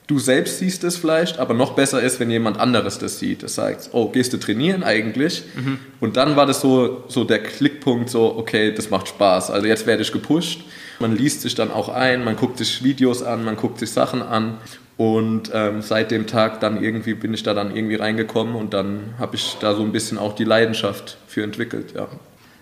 du 0.06 0.18
selbst 0.18 0.58
siehst 0.58 0.82
es 0.84 0.96
vielleicht, 0.96 1.38
aber 1.38 1.54
noch 1.54 1.74
besser 1.74 2.02
ist, 2.02 2.18
wenn 2.18 2.30
jemand 2.30 2.58
anderes 2.58 2.98
das 2.98 3.18
sieht. 3.18 3.42
Das 3.42 3.54
sagt, 3.54 3.90
oh, 3.92 4.08
gehst 4.08 4.32
du 4.32 4.38
trainieren 4.38 4.82
eigentlich? 4.82 5.44
Mhm. 5.54 5.78
Und 6.00 6.16
dann 6.16 6.34
war 6.34 6.46
das 6.46 6.60
so, 6.60 7.04
so 7.08 7.24
der 7.24 7.42
Klickpunkt, 7.42 8.08
so, 8.08 8.36
okay, 8.36 8.72
das 8.72 8.90
macht 8.90 9.08
Spaß. 9.08 9.50
Also 9.50 9.66
jetzt 9.66 9.86
werde 9.86 10.02
ich 10.02 10.10
gepusht. 10.10 10.62
Man 10.98 11.14
liest 11.14 11.42
sich 11.42 11.54
dann 11.54 11.70
auch 11.70 11.90
ein, 11.90 12.24
man 12.24 12.36
guckt 12.36 12.58
sich 12.58 12.82
Videos 12.82 13.22
an, 13.22 13.44
man 13.44 13.56
guckt 13.56 13.78
sich 13.78 13.90
Sachen 13.90 14.22
an. 14.22 14.58
Und 14.96 15.52
ähm, 15.54 15.80
seit 15.80 16.10
dem 16.10 16.26
Tag 16.26 16.58
dann 16.58 16.82
irgendwie 16.82 17.14
bin 17.14 17.32
ich 17.32 17.44
da 17.44 17.54
dann 17.54 17.76
irgendwie 17.76 17.94
reingekommen 17.94 18.56
und 18.56 18.74
dann 18.74 19.14
habe 19.18 19.36
ich 19.36 19.56
da 19.60 19.76
so 19.76 19.82
ein 19.82 19.92
bisschen 19.92 20.18
auch 20.18 20.34
die 20.34 20.42
Leidenschaft 20.42 21.18
für 21.28 21.44
entwickelt, 21.44 21.94
ja. 21.94 22.08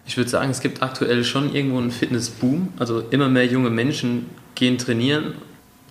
Ich 0.06 0.16
würde 0.16 0.30
sagen, 0.30 0.50
es 0.50 0.60
gibt 0.60 0.82
aktuell 0.82 1.24
schon 1.24 1.54
irgendwo 1.54 1.78
einen 1.78 1.90
Fitnessboom. 1.90 2.68
Also 2.78 3.00
immer 3.10 3.28
mehr 3.28 3.46
junge 3.46 3.70
Menschen 3.70 4.26
gehen 4.54 4.78
trainieren 4.78 5.34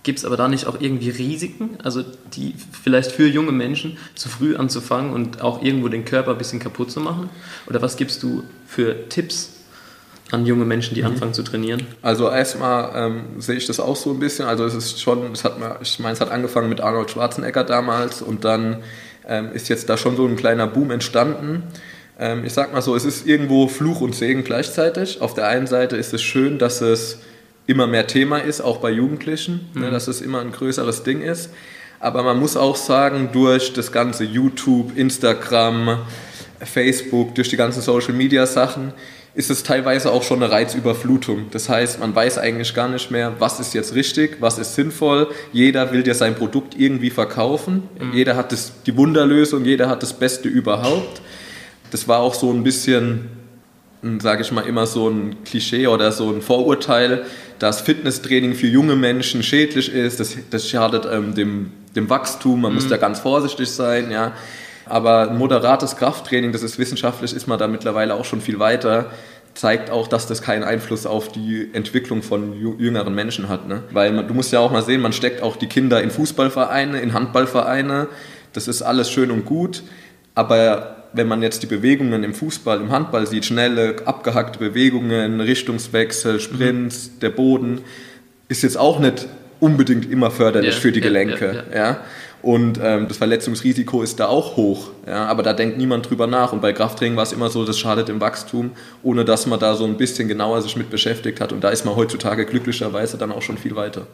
Gibt 0.06 0.20
es 0.20 0.24
aber 0.24 0.36
da 0.36 0.46
nicht 0.46 0.68
auch 0.68 0.80
irgendwie 0.80 1.10
Risiken, 1.10 1.78
also 1.82 2.04
die 2.32 2.54
vielleicht 2.70 3.10
für 3.10 3.26
junge 3.26 3.50
Menschen 3.50 3.98
zu 4.14 4.28
früh 4.28 4.54
anzufangen 4.54 5.12
und 5.12 5.42
auch 5.42 5.64
irgendwo 5.64 5.88
den 5.88 6.04
Körper 6.04 6.30
ein 6.30 6.38
bisschen 6.38 6.60
kaputt 6.60 6.92
zu 6.92 7.00
machen? 7.00 7.28
Oder 7.66 7.82
was 7.82 7.96
gibst 7.96 8.22
du 8.22 8.44
für 8.68 9.08
Tipps 9.08 9.54
an 10.30 10.46
junge 10.46 10.64
Menschen, 10.64 10.94
die 10.94 11.00
mhm. 11.00 11.08
anfangen 11.08 11.34
zu 11.34 11.42
trainieren? 11.42 11.88
Also 12.02 12.30
erstmal 12.30 12.92
ähm, 12.94 13.40
sehe 13.40 13.56
ich 13.56 13.66
das 13.66 13.80
auch 13.80 13.96
so 13.96 14.12
ein 14.12 14.20
bisschen. 14.20 14.46
Also 14.46 14.64
es 14.64 14.76
ist 14.76 15.00
schon, 15.00 15.32
es 15.32 15.42
hat, 15.42 15.56
ich 15.82 15.98
meine, 15.98 16.12
es 16.12 16.20
hat 16.20 16.30
angefangen 16.30 16.68
mit 16.68 16.80
Arnold 16.80 17.10
Schwarzenegger 17.10 17.64
damals 17.64 18.22
und 18.22 18.44
dann 18.44 18.84
ähm, 19.26 19.50
ist 19.54 19.68
jetzt 19.68 19.88
da 19.88 19.96
schon 19.96 20.16
so 20.16 20.24
ein 20.24 20.36
kleiner 20.36 20.68
Boom 20.68 20.92
entstanden. 20.92 21.64
Ähm, 22.18 22.44
ich 22.44 22.52
sag 22.52 22.72
mal 22.72 22.82
so, 22.82 22.94
es 22.94 23.04
ist 23.04 23.26
irgendwo 23.26 23.68
Fluch 23.68 24.00
und 24.00 24.14
Segen 24.14 24.44
gleichzeitig. 24.44 25.20
Auf 25.20 25.34
der 25.34 25.48
einen 25.48 25.66
Seite 25.66 25.96
ist 25.96 26.14
es 26.14 26.22
schön, 26.22 26.58
dass 26.58 26.80
es 26.80 27.18
immer 27.66 27.86
mehr 27.86 28.06
Thema 28.06 28.38
ist, 28.38 28.60
auch 28.60 28.78
bei 28.78 28.90
Jugendlichen, 28.90 29.68
ne, 29.74 29.80
mhm. 29.80 29.80
ne, 29.82 29.90
dass 29.90 30.08
es 30.08 30.20
immer 30.20 30.40
ein 30.40 30.52
größeres 30.52 31.02
Ding 31.02 31.22
ist. 31.22 31.50
Aber 31.98 32.22
man 32.22 32.38
muss 32.38 32.56
auch 32.56 32.76
sagen, 32.76 33.30
durch 33.32 33.72
das 33.72 33.90
ganze 33.90 34.24
YouTube, 34.24 34.96
Instagram, 34.96 35.98
Facebook, 36.60 37.34
durch 37.34 37.48
die 37.48 37.56
ganzen 37.56 37.82
Social-Media-Sachen, 37.82 38.92
ist 39.34 39.50
es 39.50 39.62
teilweise 39.62 40.12
auch 40.12 40.22
schon 40.22 40.42
eine 40.42 40.50
Reizüberflutung. 40.50 41.46
Das 41.50 41.68
heißt, 41.68 42.00
man 42.00 42.14
weiß 42.14 42.38
eigentlich 42.38 42.72
gar 42.74 42.88
nicht 42.88 43.10
mehr, 43.10 43.34
was 43.38 43.60
ist 43.60 43.74
jetzt 43.74 43.94
richtig, 43.94 44.38
was 44.40 44.58
ist 44.58 44.74
sinnvoll. 44.74 45.28
Jeder 45.52 45.92
will 45.92 46.02
dir 46.02 46.14
sein 46.14 46.34
Produkt 46.34 46.74
irgendwie 46.78 47.10
verkaufen. 47.10 47.82
Mhm. 48.00 48.12
Jeder 48.14 48.36
hat 48.36 48.52
das, 48.52 48.72
die 48.86 48.96
Wunderlösung, 48.96 49.66
jeder 49.66 49.90
hat 49.90 50.02
das 50.02 50.14
Beste 50.14 50.48
überhaupt. 50.48 51.20
Das 51.90 52.08
war 52.08 52.20
auch 52.20 52.34
so 52.34 52.52
ein 52.52 52.62
bisschen, 52.62 53.28
sage 54.18 54.42
ich 54.42 54.52
mal, 54.52 54.62
immer 54.62 54.86
so 54.86 55.08
ein 55.08 55.44
Klischee 55.44 55.86
oder 55.86 56.12
so 56.12 56.30
ein 56.30 56.42
Vorurteil, 56.42 57.24
dass 57.58 57.80
Fitnesstraining 57.80 58.54
für 58.54 58.66
junge 58.66 58.96
Menschen 58.96 59.42
schädlich 59.42 59.92
ist, 59.92 60.20
das, 60.20 60.36
das 60.50 60.68
schadet 60.68 61.06
ähm, 61.10 61.34
dem, 61.34 61.72
dem 61.94 62.10
Wachstum, 62.10 62.60
man 62.60 62.72
mhm. 62.72 62.76
muss 62.76 62.88
da 62.88 62.96
ganz 62.96 63.20
vorsichtig 63.20 63.70
sein, 63.70 64.10
ja. 64.10 64.32
Aber 64.88 65.30
moderates 65.30 65.96
Krafttraining, 65.96 66.52
das 66.52 66.62
ist 66.62 66.78
wissenschaftlich, 66.78 67.34
ist 67.34 67.48
man 67.48 67.58
da 67.58 67.66
mittlerweile 67.66 68.14
auch 68.14 68.24
schon 68.24 68.40
viel 68.40 68.60
weiter, 68.60 69.10
zeigt 69.54 69.90
auch, 69.90 70.06
dass 70.06 70.26
das 70.26 70.42
keinen 70.42 70.62
Einfluss 70.62 71.06
auf 71.06 71.32
die 71.32 71.70
Entwicklung 71.72 72.22
von 72.22 72.52
jüngeren 72.78 73.14
Menschen 73.14 73.48
hat. 73.48 73.66
Ne? 73.66 73.82
Weil 73.90 74.12
man, 74.12 74.28
du 74.28 74.34
musst 74.34 74.52
ja 74.52 74.60
auch 74.60 74.70
mal 74.70 74.82
sehen, 74.82 75.00
man 75.00 75.12
steckt 75.12 75.42
auch 75.42 75.56
die 75.56 75.66
Kinder 75.66 76.00
in 76.02 76.10
Fußballvereine, 76.10 77.00
in 77.00 77.14
Handballvereine, 77.14 78.08
das 78.52 78.68
ist 78.68 78.82
alles 78.82 79.10
schön 79.10 79.30
und 79.30 79.44
gut, 79.44 79.82
aber 80.34 80.95
wenn 81.12 81.28
man 81.28 81.42
jetzt 81.42 81.62
die 81.62 81.66
Bewegungen 81.66 82.24
im 82.24 82.34
Fußball, 82.34 82.80
im 82.80 82.90
Handball 82.90 83.26
sieht, 83.26 83.44
schnelle, 83.44 83.96
abgehackte 84.04 84.58
Bewegungen, 84.58 85.40
Richtungswechsel, 85.40 86.40
Sprints, 86.40 87.10
mhm. 87.14 87.20
der 87.20 87.30
Boden, 87.30 87.80
ist 88.48 88.62
jetzt 88.62 88.76
auch 88.76 88.98
nicht 88.98 89.26
unbedingt 89.60 90.10
immer 90.10 90.30
förderlich 90.30 90.74
ja, 90.74 90.80
für 90.80 90.92
die 90.92 91.00
Gelenke. 91.00 91.64
Ja, 91.72 91.76
ja, 91.76 92.00
Und 92.42 92.78
ähm, 92.82 93.08
das 93.08 93.16
Verletzungsrisiko 93.16 94.02
ist 94.02 94.20
da 94.20 94.26
auch 94.26 94.56
hoch. 94.56 94.90
Ja? 95.06 95.26
Aber 95.26 95.42
da 95.42 95.52
denkt 95.52 95.78
niemand 95.78 96.08
drüber 96.08 96.26
nach. 96.26 96.52
Und 96.52 96.60
bei 96.60 96.72
Krafttraining 96.72 97.16
war 97.16 97.22
es 97.22 97.32
immer 97.32 97.48
so, 97.48 97.64
das 97.64 97.78
schadet 97.78 98.08
dem 98.08 98.20
Wachstum, 98.20 98.72
ohne 99.02 99.24
dass 99.24 99.46
man 99.46 99.58
da 99.58 99.74
so 99.74 99.84
ein 99.84 99.96
bisschen 99.96 100.28
genauer 100.28 100.62
sich 100.62 100.76
mit 100.76 100.90
beschäftigt 100.90 101.40
hat. 101.40 101.52
Und 101.52 101.64
da 101.64 101.70
ist 101.70 101.84
man 101.84 101.96
heutzutage 101.96 102.44
glücklicherweise 102.44 103.16
dann 103.16 103.32
auch 103.32 103.42
schon 103.42 103.58
viel 103.58 103.74
weiter. 103.74 104.06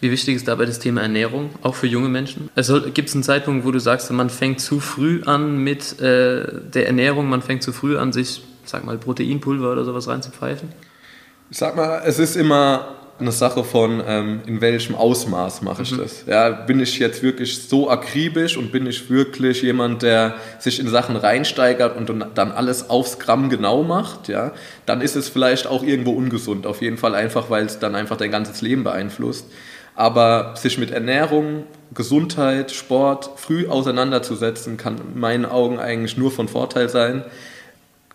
Wie 0.00 0.10
wichtig 0.10 0.36
ist 0.36 0.48
dabei 0.48 0.64
das 0.64 0.78
Thema 0.78 1.02
Ernährung, 1.02 1.50
auch 1.62 1.74
für 1.74 1.86
junge 1.86 2.08
Menschen? 2.08 2.48
Also 2.54 2.80
gibt 2.80 3.10
es 3.10 3.14
einen 3.14 3.22
Zeitpunkt, 3.22 3.66
wo 3.66 3.70
du 3.70 3.78
sagst, 3.78 4.10
man 4.10 4.30
fängt 4.30 4.60
zu 4.60 4.80
früh 4.80 5.22
an 5.24 5.58
mit 5.58 6.00
äh, 6.00 6.46
der 6.72 6.86
Ernährung, 6.86 7.28
man 7.28 7.42
fängt 7.42 7.62
zu 7.62 7.72
früh 7.72 7.98
an, 7.98 8.12
sich, 8.12 8.42
sag 8.64 8.84
mal, 8.84 8.96
Proteinpulver 8.96 9.70
oder 9.70 9.84
sowas 9.84 10.08
reinzupfeifen? 10.08 10.70
Ich 11.50 11.58
sag 11.58 11.76
mal, 11.76 12.02
es 12.06 12.18
ist 12.18 12.36
immer 12.36 12.96
eine 13.20 13.32
Sache 13.32 13.64
von, 13.64 14.02
ähm, 14.06 14.40
in 14.46 14.60
welchem 14.60 14.94
Ausmaß 14.94 15.62
mache 15.62 15.82
ich 15.82 15.92
mhm. 15.92 15.98
das. 15.98 16.24
Ja, 16.26 16.48
bin 16.50 16.80
ich 16.80 16.98
jetzt 16.98 17.22
wirklich 17.22 17.68
so 17.68 17.90
akribisch 17.90 18.56
und 18.56 18.72
bin 18.72 18.86
ich 18.86 19.10
wirklich 19.10 19.60
jemand, 19.62 20.02
der 20.02 20.36
sich 20.58 20.80
in 20.80 20.88
Sachen 20.88 21.16
reinsteigert 21.16 21.96
und 21.96 22.10
dann 22.34 22.52
alles 22.52 22.88
aufs 22.88 23.18
Gramm 23.18 23.50
genau 23.50 23.82
macht, 23.82 24.28
ja, 24.28 24.52
dann 24.86 25.02
ist 25.02 25.16
es 25.16 25.28
vielleicht 25.28 25.66
auch 25.66 25.82
irgendwo 25.82 26.12
ungesund. 26.12 26.66
Auf 26.66 26.80
jeden 26.80 26.96
Fall 26.96 27.14
einfach, 27.14 27.50
weil 27.50 27.66
es 27.66 27.78
dann 27.78 27.94
einfach 27.94 28.16
dein 28.16 28.30
ganzes 28.30 28.62
Leben 28.62 28.84
beeinflusst. 28.84 29.46
Aber 29.94 30.54
sich 30.56 30.78
mit 30.78 30.90
Ernährung, 30.90 31.64
Gesundheit, 31.94 32.70
Sport 32.70 33.30
früh 33.36 33.66
auseinanderzusetzen, 33.66 34.76
kann 34.76 34.96
in 34.98 35.20
meinen 35.20 35.44
Augen 35.44 35.78
eigentlich 35.78 36.16
nur 36.16 36.30
von 36.30 36.48
Vorteil 36.48 36.88
sein. 36.88 37.24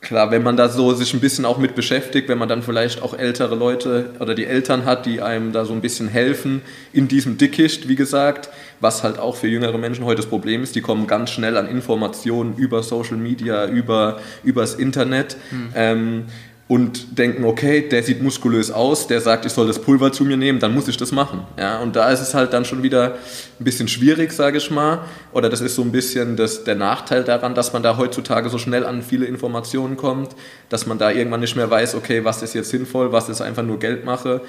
Klar, 0.05 0.29
wenn 0.29 0.43
man 0.43 0.55
da 0.55 0.69
so 0.69 0.93
sich 0.93 1.15
ein 1.15 1.19
bisschen 1.19 1.45
auch 1.45 1.57
mit 1.57 1.73
beschäftigt, 1.73 2.29
wenn 2.29 2.37
man 2.37 2.47
dann 2.47 2.61
vielleicht 2.61 3.01
auch 3.01 3.17
ältere 3.17 3.55
Leute 3.55 4.11
oder 4.19 4.35
die 4.35 4.45
Eltern 4.45 4.85
hat, 4.85 5.07
die 5.07 5.19
einem 5.19 5.51
da 5.51 5.65
so 5.65 5.73
ein 5.73 5.81
bisschen 5.81 6.07
helfen 6.07 6.61
in 6.93 7.07
diesem 7.07 7.39
Dickicht, 7.39 7.87
wie 7.87 7.95
gesagt, 7.95 8.49
was 8.79 9.03
halt 9.03 9.17
auch 9.17 9.35
für 9.35 9.47
jüngere 9.47 9.79
Menschen 9.79 10.05
heute 10.05 10.17
das 10.17 10.27
Problem 10.29 10.61
ist, 10.61 10.75
die 10.75 10.81
kommen 10.81 11.07
ganz 11.07 11.31
schnell 11.31 11.57
an 11.57 11.67
Informationen 11.67 12.55
über 12.55 12.83
Social 12.83 13.17
Media, 13.17 13.65
über 13.65 14.19
übers 14.43 14.75
Internet. 14.75 15.37
Mhm. 15.49 15.69
Ähm, 15.73 16.25
und 16.67 17.19
denken, 17.19 17.45
okay, 17.45 17.87
der 17.87 18.01
sieht 18.01 18.23
muskulös 18.23 18.71
aus, 18.71 19.05
der 19.05 19.21
sagt, 19.21 19.45
ich 19.45 19.51
soll 19.51 19.67
das 19.67 19.77
Pulver 19.77 20.11
zu 20.11 20.25
mir 20.25 20.35
nehmen, 20.35 20.59
dann 20.59 20.73
muss 20.73 20.87
ich 20.87 20.97
das 20.97 21.11
machen. 21.11 21.41
Ja, 21.59 21.79
und 21.79 21.95
da 21.95 22.09
ist 22.09 22.21
es 22.21 22.33
halt 22.33 22.53
dann 22.53 22.65
schon 22.65 22.81
wieder 22.81 23.17
ein 23.59 23.63
bisschen 23.63 23.87
schwierig, 23.87 24.31
sage 24.31 24.57
ich 24.57 24.71
mal. 24.71 25.01
Oder 25.31 25.49
das 25.49 25.61
ist 25.61 25.75
so 25.75 25.83
ein 25.83 25.91
bisschen 25.91 26.37
das, 26.37 26.63
der 26.63 26.73
Nachteil 26.73 27.23
daran, 27.23 27.53
dass 27.53 27.71
man 27.71 27.83
da 27.83 27.97
heutzutage 27.97 28.49
so 28.49 28.57
schnell 28.57 28.83
an 28.83 29.03
viele 29.03 29.27
Informationen 29.27 29.95
kommt, 29.95 30.31
dass 30.69 30.87
man 30.87 30.97
da 30.97 31.11
irgendwann 31.11 31.41
nicht 31.41 31.55
mehr 31.55 31.69
weiß, 31.69 31.93
okay, 31.93 32.25
was 32.25 32.41
ist 32.41 32.55
jetzt 32.55 32.71
sinnvoll, 32.71 33.11
was 33.11 33.29
ist 33.29 33.41
einfach 33.41 33.63
nur 33.63 33.77
Geldmache. 33.77 34.41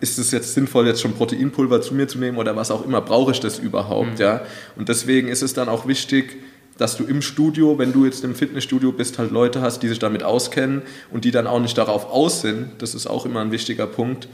Ist 0.00 0.18
es 0.18 0.32
jetzt 0.32 0.54
sinnvoll, 0.54 0.88
jetzt 0.88 1.00
schon 1.00 1.14
Proteinpulver 1.14 1.80
zu 1.82 1.94
mir 1.94 2.08
zu 2.08 2.18
nehmen 2.18 2.38
oder 2.38 2.56
was 2.56 2.72
auch 2.72 2.84
immer, 2.84 3.00
brauche 3.00 3.30
ich 3.30 3.38
das 3.38 3.60
überhaupt? 3.60 4.14
Mhm. 4.14 4.20
Ja? 4.20 4.40
Und 4.74 4.88
deswegen 4.88 5.28
ist 5.28 5.42
es 5.42 5.54
dann 5.54 5.68
auch 5.68 5.86
wichtig, 5.86 6.36
dass 6.78 6.96
du 6.96 7.04
im 7.04 7.20
Studio, 7.20 7.78
wenn 7.78 7.92
du 7.92 8.04
jetzt 8.06 8.24
im 8.24 8.34
Fitnessstudio 8.34 8.92
bist, 8.92 9.18
halt 9.18 9.30
Leute 9.30 9.60
hast, 9.60 9.80
die 9.82 9.88
sich 9.88 9.98
damit 9.98 10.22
auskennen 10.22 10.82
und 11.10 11.24
die 11.24 11.30
dann 11.30 11.46
auch 11.46 11.60
nicht 11.60 11.76
darauf 11.76 12.10
aus 12.10 12.40
sind, 12.40 12.70
das 12.78 12.94
ist 12.94 13.06
auch 13.06 13.26
immer 13.26 13.40
ein 13.40 13.50
wichtiger 13.50 13.86
Punkt, 13.86 14.28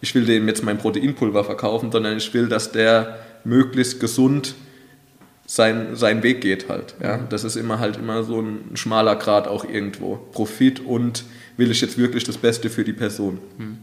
ich 0.00 0.14
will 0.14 0.24
dem 0.24 0.46
jetzt 0.46 0.62
mein 0.62 0.78
Proteinpulver 0.78 1.44
verkaufen, 1.44 1.90
sondern 1.90 2.16
ich 2.16 2.32
will, 2.32 2.48
dass 2.48 2.70
der 2.70 3.18
möglichst 3.44 3.98
gesund 3.98 4.54
sein, 5.44 5.96
seinen 5.96 6.22
Weg 6.22 6.40
geht 6.40 6.68
halt. 6.68 6.94
Ja? 7.02 7.18
Das 7.18 7.42
ist 7.42 7.56
immer 7.56 7.80
halt 7.80 7.96
immer 7.96 8.22
so 8.22 8.40
ein 8.40 8.76
schmaler 8.76 9.16
Grad 9.16 9.48
auch 9.48 9.64
irgendwo. 9.64 10.16
Profit 10.32 10.80
und 10.80 11.24
will 11.56 11.70
ich 11.72 11.80
jetzt 11.80 11.98
wirklich 11.98 12.22
das 12.22 12.38
Beste 12.38 12.70
für 12.70 12.84
die 12.84 12.92
Person. 12.92 13.38
Hm. 13.56 13.78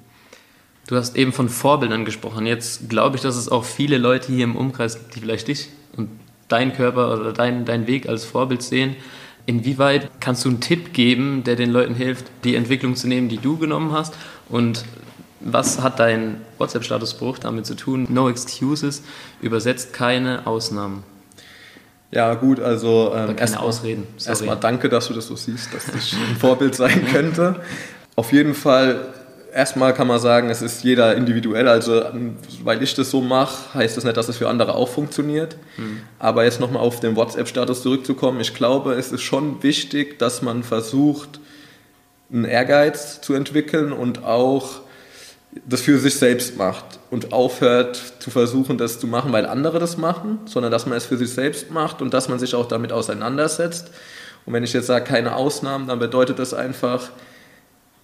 Du 0.88 0.96
hast 0.96 1.18
eben 1.18 1.34
von 1.34 1.50
Vorbildern 1.50 2.06
gesprochen. 2.06 2.46
Jetzt 2.46 2.88
glaube 2.88 3.18
ich, 3.18 3.24
dass 3.24 3.36
es 3.36 3.50
auch 3.50 3.66
viele 3.66 3.98
Leute 3.98 4.32
hier 4.32 4.44
im 4.44 4.56
Umkreis 4.56 5.00
gibt, 5.00 5.16
die 5.16 5.20
vielleicht 5.20 5.48
dich 5.48 5.70
und 5.98 6.10
dein 6.48 6.74
Körper 6.74 7.14
oder 7.20 7.34
dein, 7.34 7.66
dein 7.66 7.88
Weg 7.88 8.08
als 8.08 8.25
Vorbild 8.25 8.62
sehen. 8.62 8.96
Inwieweit 9.46 10.10
kannst 10.20 10.44
du 10.46 10.50
einen 10.50 10.60
Tipp 10.60 10.94
geben, 10.94 11.44
der 11.44 11.56
den 11.56 11.72
Leuten 11.72 11.94
hilft, 11.94 12.25
die 12.44 12.56
Entwicklung 12.56 12.96
zu 12.96 13.08
nehmen, 13.08 13.30
die 13.30 13.38
du 13.38 13.58
genommen 13.58 13.92
hast? 13.92 14.16
Und 14.50 14.86
was 15.40 15.82
hat 15.82 16.00
dein 16.00 16.42
WhatsApp-Statusbruch 16.58 17.38
damit 17.38 17.66
zu 17.66 17.75
tun? 17.75 18.08
No 18.10 18.30
excuses, 18.30 19.04
übersetzt 19.42 19.94
keine 19.94 20.48
Ausnahmen. 20.48 21.04
Ja, 22.12 22.34
gut, 22.36 22.60
also 22.60 23.14
ähm, 23.16 23.38
erstmal 23.38 23.64
Ausreden. 23.66 24.08
Erstmal 24.25 24.58
danke, 24.58 24.90
dass 24.90 25.08
du 25.08 25.14
das 25.14 25.28
so 25.28 25.36
siehst, 25.36 25.74
dass 25.74 25.86
das 25.86 26.14
ein 26.14 26.38
Vorbild 26.38 26.74
sein 26.74 27.06
könnte. 27.12 27.62
Auf 28.16 28.32
jeden 28.32 28.54
Fall 28.54 29.14
erstmal 29.56 29.94
kann 29.94 30.08
man 30.08 30.20
sagen, 30.20 30.50
es 30.50 30.62
ist 30.62 30.84
jeder 30.84 31.16
individuell. 31.16 31.68
Also, 31.68 32.04
weil 32.64 32.84
ich 32.84 32.94
das 32.94 33.10
so 33.10 33.22
mache, 33.22 33.74
heißt 33.74 33.96
das 33.96 34.04
nicht, 34.04 34.18
dass 34.18 34.28
es 34.28 34.38
für 34.38 34.50
andere 34.50 34.76
auch 34.76 34.90
funktioniert. 34.90 35.56
Mhm. 35.78 36.02
Aber 36.20 36.44
jetzt 36.44 36.60
nochmal 36.60 36.84
auf 36.84 37.00
den 37.00 37.16
WhatsApp-Status 37.16 37.82
zurückzukommen. 37.82 38.42
Ich 38.42 38.54
glaube, 38.54 38.94
es 38.94 39.12
ist 39.12 39.22
schon 39.22 39.64
wichtig, 39.64 40.20
dass 40.20 40.42
man 40.42 40.64
versucht, 40.64 41.40
einen 42.32 42.46
Ehrgeiz 42.46 43.22
zu 43.22 43.34
entwickeln 43.34 43.94
und 43.94 44.24
auch 44.24 44.82
das 45.66 45.82
für 45.82 45.98
sich 46.00 46.16
selbst 46.16 46.58
macht 46.58 47.00
und 47.10 47.32
aufhört 47.32 48.16
zu 48.20 48.30
versuchen, 48.30 48.78
das 48.78 49.00
zu 49.00 49.08
machen, 49.08 49.32
weil 49.32 49.46
andere 49.46 49.80
das 49.80 49.96
machen, 49.96 50.40
sondern 50.46 50.70
dass 50.70 50.86
man 50.86 50.98
es 50.98 51.06
für 51.06 51.16
sich 51.16 51.32
selbst 51.32 51.72
macht 51.72 52.02
und 52.02 52.14
dass 52.14 52.28
man 52.28 52.40
sich 52.40 52.56
auch 52.56 52.68
damit 52.68 52.92
auseinandersetzt. 52.92 53.90
Und 54.46 54.52
wenn 54.52 54.66
ich 54.66 54.74
jetzt 54.74 54.88
sage, 54.88 55.06
keine 55.06 55.36
Ausnahmen, 55.36 55.88
dann 55.88 56.00
bedeutet 56.00 56.40
das 56.40 56.54
einfach, 56.54 57.10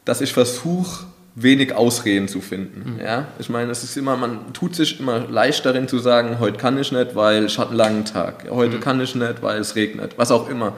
dass 0.05 0.21
ich 0.21 0.31
versuche, 0.31 1.05
wenig 1.35 1.73
Ausreden 1.73 2.27
zu 2.27 2.41
finden. 2.41 2.95
Mhm. 2.95 2.99
Ja? 2.99 3.27
Ich 3.39 3.49
meine, 3.49 3.71
es 3.71 3.83
ist 3.83 3.95
immer, 3.95 4.17
man 4.17 4.53
tut 4.53 4.75
sich 4.75 4.99
immer 4.99 5.19
leicht 5.19 5.65
darin 5.65 5.87
zu 5.87 5.99
sagen, 5.99 6.39
heute 6.39 6.57
kann 6.57 6.77
ich 6.77 6.91
nicht, 6.91 7.15
weil 7.15 7.45
ich 7.45 7.57
hatte 7.57 7.69
einen 7.69 7.77
langen 7.77 8.05
Tag. 8.05 8.45
Heute 8.49 8.77
mhm. 8.77 8.81
kann 8.81 8.99
ich 9.01 9.15
nicht, 9.15 9.41
weil 9.41 9.59
es 9.59 9.75
regnet. 9.75 10.17
Was 10.17 10.31
auch 10.31 10.49
immer. 10.49 10.73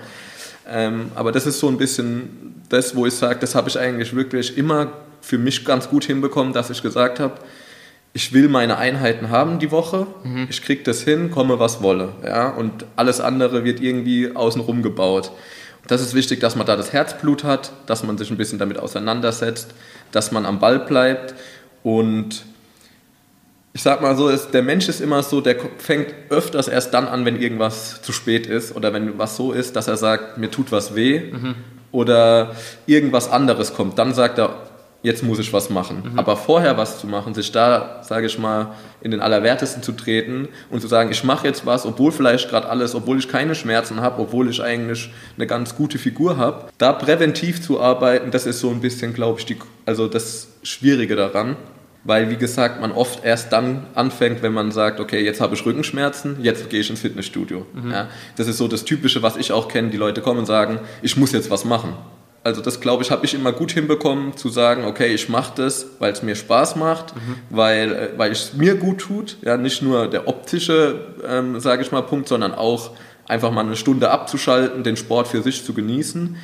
Ähm, 0.69 1.11
aber 1.15 1.31
das 1.31 1.45
ist 1.45 1.59
so 1.59 1.67
ein 1.67 1.77
bisschen 1.77 2.61
das, 2.69 2.95
wo 2.95 3.05
ich 3.05 3.13
sage, 3.13 3.39
das 3.39 3.55
habe 3.55 3.69
ich 3.69 3.77
eigentlich 3.77 4.15
wirklich 4.15 4.57
immer 4.57 4.93
für 5.21 5.37
mich 5.37 5.65
ganz 5.65 5.89
gut 5.89 6.05
hinbekommen, 6.05 6.53
dass 6.53 6.69
ich 6.69 6.81
gesagt 6.81 7.19
habe, 7.19 7.35
ich 8.13 8.31
will 8.31 8.47
meine 8.47 8.77
Einheiten 8.77 9.29
haben 9.29 9.57
die 9.57 9.71
Woche, 9.71 10.05
mhm. 10.23 10.47
ich 10.49 10.61
kriege 10.61 10.83
das 10.83 11.01
hin, 11.01 11.31
komme 11.31 11.57
was 11.59 11.81
wolle. 11.81 12.09
Ja? 12.23 12.49
Und 12.49 12.85
alles 12.95 13.19
andere 13.19 13.63
wird 13.63 13.81
irgendwie 13.81 14.35
außenrum 14.35 14.83
gebaut. 14.83 15.31
Das 15.87 16.01
ist 16.01 16.13
wichtig, 16.13 16.39
dass 16.39 16.55
man 16.55 16.65
da 16.65 16.75
das 16.75 16.93
Herzblut 16.93 17.43
hat, 17.43 17.73
dass 17.87 18.03
man 18.03 18.17
sich 18.17 18.29
ein 18.29 18.37
bisschen 18.37 18.59
damit 18.59 18.77
auseinandersetzt, 18.77 19.73
dass 20.13 20.31
man 20.31 20.45
am 20.45 20.59
Ball 20.59 20.79
bleibt 20.79 21.35
und 21.83 22.45
ich 23.73 23.81
sag 23.81 24.01
mal 24.01 24.15
so, 24.15 24.29
ist, 24.29 24.51
der 24.51 24.61
Mensch 24.61 24.87
ist 24.87 25.01
immer 25.01 25.23
so, 25.23 25.41
der 25.41 25.55
fängt 25.79 26.13
öfters 26.29 26.67
erst 26.67 26.93
dann 26.93 27.07
an, 27.07 27.25
wenn 27.25 27.41
irgendwas 27.41 28.03
zu 28.03 28.11
spät 28.11 28.45
ist 28.45 28.75
oder 28.75 28.93
wenn 28.93 29.17
was 29.17 29.35
so 29.35 29.51
ist, 29.51 29.75
dass 29.75 29.87
er 29.87 29.97
sagt, 29.97 30.37
mir 30.37 30.51
tut 30.51 30.71
was 30.71 30.93
weh 30.93 31.31
mhm. 31.31 31.55
oder 31.91 32.55
irgendwas 32.85 33.31
anderes 33.31 33.73
kommt. 33.73 33.97
Dann 33.97 34.13
sagt 34.13 34.37
er, 34.37 34.55
jetzt 35.03 35.21
muss 35.21 35.37
ich 35.37 35.53
was 35.53 35.69
machen. 35.69 36.11
Mhm. 36.11 36.19
Aber 36.19 36.35
vorher 36.37 36.77
was 36.77 36.99
zu 36.99 37.07
machen, 37.07 37.33
sich 37.33 37.51
da, 37.51 38.01
sage 38.01 38.25
ich 38.25 38.39
mal, 38.39 38.71
in 39.01 39.11
den 39.11 39.19
Allerwertesten 39.19 39.83
zu 39.83 39.91
treten 39.91 40.47
und 40.71 40.81
zu 40.81 40.87
sagen, 40.87 41.11
ich 41.11 41.23
mache 41.23 41.45
jetzt 41.45 41.65
was, 41.65 41.85
obwohl 41.85 42.11
vielleicht 42.11 42.49
gerade 42.49 42.69
alles, 42.69 42.95
obwohl 42.95 43.19
ich 43.19 43.27
keine 43.27 43.53
Schmerzen 43.53 44.01
habe, 44.01 44.21
obwohl 44.21 44.49
ich 44.49 44.63
eigentlich 44.63 45.11
eine 45.37 45.45
ganz 45.45 45.75
gute 45.75 45.99
Figur 45.99 46.37
habe, 46.37 46.67
da 46.77 46.93
präventiv 46.93 47.61
zu 47.61 47.79
arbeiten, 47.79 48.31
das 48.31 48.45
ist 48.45 48.61
so 48.61 48.69
ein 48.71 48.79
bisschen, 48.79 49.13
glaube 49.13 49.39
ich, 49.39 49.45
die, 49.45 49.57
also 49.85 50.07
das 50.07 50.47
Schwierige 50.63 51.15
daran. 51.15 51.57
Weil, 52.05 52.29
wie 52.29 52.35
gesagt, 52.35 52.81
man 52.81 52.91
oft 52.91 53.23
erst 53.23 53.53
dann 53.53 53.85
anfängt, 53.95 54.41
wenn 54.41 54.51
man 54.51 54.71
sagt, 54.71 54.99
okay, 54.99 55.23
jetzt 55.23 55.39
habe 55.39 55.55
ich 55.55 55.65
Rückenschmerzen, 55.65 56.35
jetzt 56.41 56.69
gehe 56.69 56.81
ich 56.81 56.89
ins 56.89 56.99
Fitnessstudio. 56.99 57.65
Mhm. 57.73 57.91
Ja, 57.91 58.09
das 58.35 58.49
ist 58.49 58.57
so 58.57 58.67
das 58.67 58.83
Typische, 58.83 59.23
was 59.23 59.37
ich 59.37 59.53
auch 59.53 59.69
kenne. 59.69 59.89
Die 59.89 59.95
Leute 59.95 60.19
kommen 60.19 60.39
und 60.39 60.45
sagen, 60.45 60.79
ich 61.01 61.15
muss 61.15 61.31
jetzt 61.31 61.49
was 61.49 61.63
machen. 61.63 61.93
Also 62.43 62.61
das 62.61 62.81
glaube 62.81 63.03
ich, 63.03 63.11
habe 63.11 63.25
ich 63.25 63.33
immer 63.33 63.53
gut 63.53 63.71
hinbekommen, 63.71 64.35
zu 64.35 64.49
sagen, 64.49 64.83
okay, 64.85 65.13
ich 65.13 65.29
mache 65.29 65.53
das, 65.55 65.85
weil 65.99 66.11
es 66.11 66.23
mir 66.23 66.35
Spaß 66.35 66.75
macht, 66.75 67.15
mhm. 67.15 67.35
weil, 67.49 67.91
äh, 67.93 68.09
weil 68.17 68.31
es 68.31 68.53
mir 68.53 68.75
gut 68.75 68.99
tut. 68.99 69.37
Ja, 69.41 69.55
nicht 69.55 69.81
nur 69.81 70.07
der 70.07 70.27
optische, 70.27 71.05
ähm, 71.25 71.59
sage 71.61 71.83
ich 71.83 71.91
mal, 71.91 72.01
Punkt, 72.01 72.27
sondern 72.27 72.53
auch 72.53 72.91
einfach 73.27 73.51
mal 73.51 73.65
eine 73.65 73.77
Stunde 73.77 74.11
abzuschalten, 74.11 74.83
den 74.83 74.97
Sport 74.97 75.29
für 75.29 75.41
sich 75.41 75.63
zu 75.63 75.73
genießen 75.73 76.35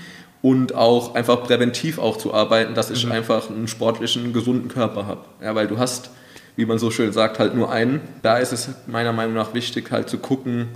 und 0.41 0.73
auch 0.73 1.15
einfach 1.15 1.43
präventiv 1.43 1.99
auch 1.99 2.17
zu 2.17 2.33
arbeiten, 2.33 2.73
dass 2.75 2.89
ich 2.89 3.05
mhm. 3.05 3.11
einfach 3.11 3.49
einen 3.49 3.67
sportlichen, 3.67 4.31
gesunden 4.31 4.69
Körper 4.69 5.05
habe. 5.05 5.21
Ja, 5.43 5.53
weil 5.55 5.67
du 5.67 5.77
hast, 5.77 6.11
wie 6.55 6.65
man 6.65 6.79
so 6.79 6.91
schön 6.91 7.11
sagt, 7.11 7.39
halt 7.39 7.55
nur 7.55 7.71
einen. 7.71 7.99
Da 8.21 8.37
ist 8.37 8.53
es 8.53 8.69
meiner 8.87 9.11
Meinung 9.11 9.33
nach 9.33 9.53
wichtig, 9.53 9.91
halt 9.91 10.09
zu 10.09 10.17
gucken, 10.17 10.69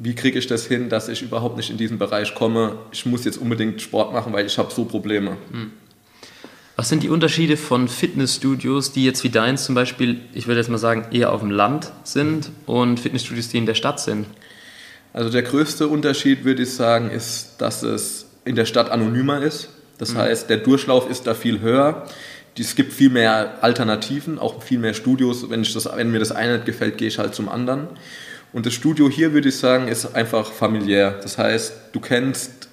wie 0.00 0.14
kriege 0.14 0.38
ich 0.38 0.46
das 0.46 0.66
hin, 0.66 0.88
dass 0.88 1.08
ich 1.08 1.22
überhaupt 1.22 1.56
nicht 1.56 1.70
in 1.70 1.76
diesen 1.76 1.98
Bereich 1.98 2.34
komme, 2.34 2.76
ich 2.92 3.04
muss 3.06 3.24
jetzt 3.24 3.38
unbedingt 3.38 3.80
Sport 3.82 4.12
machen, 4.12 4.32
weil 4.32 4.46
ich 4.46 4.58
habe 4.58 4.72
so 4.72 4.84
Probleme. 4.84 5.36
Hm. 5.50 5.72
Was 6.76 6.88
sind 6.88 7.02
die 7.02 7.08
Unterschiede 7.08 7.56
von 7.56 7.88
Fitnessstudios, 7.88 8.92
die 8.92 9.04
jetzt 9.04 9.24
wie 9.24 9.30
deins 9.30 9.64
zum 9.64 9.74
Beispiel, 9.74 10.20
ich 10.32 10.46
würde 10.46 10.60
jetzt 10.60 10.70
mal 10.70 10.78
sagen, 10.78 11.06
eher 11.10 11.32
auf 11.32 11.40
dem 11.40 11.50
Land 11.50 11.90
sind 12.04 12.50
und 12.66 13.00
Fitnessstudios, 13.00 13.48
die 13.48 13.58
in 13.58 13.66
der 13.66 13.74
Stadt 13.74 13.98
sind? 13.98 14.26
Also 15.12 15.30
der 15.30 15.42
größte 15.42 15.88
Unterschied, 15.88 16.44
würde 16.44 16.62
ich 16.62 16.72
sagen, 16.72 17.10
ist, 17.10 17.56
dass 17.58 17.82
es 17.82 18.26
in 18.44 18.54
der 18.54 18.64
Stadt 18.64 18.90
anonymer 18.90 19.42
ist. 19.42 19.70
Das 19.98 20.14
mhm. 20.14 20.18
heißt, 20.18 20.48
der 20.50 20.58
Durchlauf 20.58 21.10
ist 21.10 21.26
da 21.26 21.34
viel 21.34 21.60
höher. 21.60 22.06
Es 22.56 22.76
gibt 22.76 22.92
viel 22.92 23.10
mehr 23.10 23.58
Alternativen, 23.62 24.38
auch 24.38 24.62
viel 24.62 24.78
mehr 24.78 24.94
Studios. 24.94 25.50
Wenn, 25.50 25.62
ich 25.62 25.74
das, 25.74 25.88
wenn 25.92 26.12
mir 26.12 26.20
das 26.20 26.30
eine 26.30 26.54
nicht 26.54 26.66
gefällt, 26.66 26.98
gehe 26.98 27.08
ich 27.08 27.18
halt 27.18 27.34
zum 27.34 27.48
anderen. 27.48 27.88
Und 28.52 28.66
das 28.66 28.74
Studio 28.74 29.10
hier, 29.10 29.32
würde 29.32 29.48
ich 29.48 29.56
sagen, 29.56 29.88
ist 29.88 30.14
einfach 30.14 30.52
familiär. 30.52 31.18
Das 31.22 31.38
heißt, 31.38 31.72
du 31.92 32.00
kennst 32.00 32.68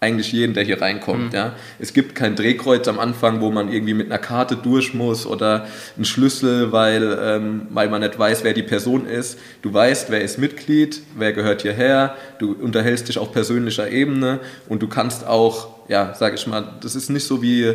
eigentlich 0.00 0.32
jeden, 0.32 0.54
der 0.54 0.62
hier 0.62 0.80
reinkommt. 0.80 1.32
Mhm. 1.32 1.36
Ja. 1.36 1.56
Es 1.80 1.92
gibt 1.92 2.14
kein 2.14 2.36
Drehkreuz 2.36 2.86
am 2.86 3.00
Anfang, 3.00 3.40
wo 3.40 3.50
man 3.50 3.72
irgendwie 3.72 3.94
mit 3.94 4.06
einer 4.06 4.18
Karte 4.18 4.56
durch 4.56 4.94
muss 4.94 5.26
oder 5.26 5.66
einen 5.96 6.04
Schlüssel, 6.04 6.70
weil, 6.70 7.18
ähm, 7.20 7.66
weil 7.70 7.88
man 7.88 8.02
nicht 8.02 8.16
weiß, 8.16 8.44
wer 8.44 8.54
die 8.54 8.62
Person 8.62 9.06
ist. 9.06 9.38
Du 9.62 9.74
weißt, 9.74 10.10
wer 10.10 10.20
ist 10.20 10.38
Mitglied, 10.38 11.02
wer 11.16 11.32
gehört 11.32 11.62
hierher, 11.62 12.14
du 12.38 12.52
unterhältst 12.52 13.08
dich 13.08 13.18
auf 13.18 13.32
persönlicher 13.32 13.90
Ebene 13.90 14.38
und 14.68 14.82
du 14.82 14.88
kannst 14.88 15.26
auch, 15.26 15.88
ja, 15.88 16.14
sage 16.14 16.36
ich 16.36 16.46
mal, 16.46 16.76
das 16.80 16.94
ist 16.94 17.10
nicht 17.10 17.26
so 17.26 17.42
wie 17.42 17.74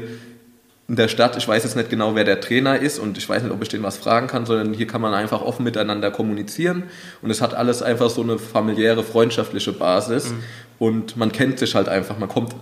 in 0.88 0.96
der 0.98 1.08
Stadt, 1.08 1.38
ich 1.38 1.48
weiß 1.48 1.64
jetzt 1.64 1.76
nicht 1.76 1.90
genau, 1.90 2.16
wer 2.16 2.26
der 2.26 2.42
Trainer 2.42 2.78
ist 2.78 3.00
und 3.00 3.18
ich 3.18 3.28
weiß 3.28 3.44
nicht, 3.44 3.54
ob 3.54 3.62
ich 3.62 3.70
den 3.70 3.84
was 3.84 3.98
fragen 3.98 4.28
kann, 4.28 4.46
sondern 4.46 4.74
hier 4.74 4.86
kann 4.86 5.02
man 5.02 5.14
einfach 5.14 5.42
offen 5.42 5.64
miteinander 5.64 6.12
kommunizieren 6.12 6.84
und 7.22 7.32
es 7.32 7.42
hat 7.42 7.54
alles 7.54 7.82
einfach 7.82 8.10
so 8.10 8.22
eine 8.22 8.38
familiäre, 8.38 9.04
freundschaftliche 9.04 9.72
Basis 9.72 10.32
mhm. 10.32 10.44
und 10.80 11.18
man 11.18 11.32
kennt 11.32 11.60
sich 11.60 11.76
halt 11.76 11.88
einfach, 11.88 12.18
man 12.20 12.30
kommt 12.30 12.54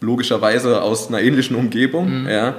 logischerweise 0.00 0.82
aus 0.82 1.08
einer 1.08 1.20
ähnlichen 1.20 1.56
Umgebung, 1.56 2.22
mhm. 2.22 2.28
ja, 2.28 2.54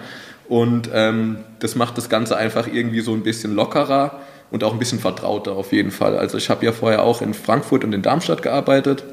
und 0.48 0.90
ähm, 0.94 1.40
das 1.60 1.76
macht 1.76 1.98
das 1.98 2.08
Ganze 2.08 2.38
einfach 2.38 2.68
irgendwie 2.68 3.02
so 3.02 3.14
ein 3.14 3.24
bisschen 3.24 3.54
lockerer, 3.54 4.22
und 4.52 4.64
auch 4.64 4.74
ein 4.74 4.80
bisschen 4.80 5.00
vertrauter 5.00 5.54
auf 5.54 5.74
jeden 5.74 5.92
Fall. 5.92 6.18
Also 6.18 6.38
ich 6.38 6.50
habe 6.50 6.66
ja 6.66 6.72
vorher 6.72 7.04
auch 7.04 7.22
in 7.22 7.34
Frankfurt 7.34 7.84
und 7.84 7.94
in 7.94 8.02
Darmstadt 8.02 8.42
gearbeitet 8.42 9.04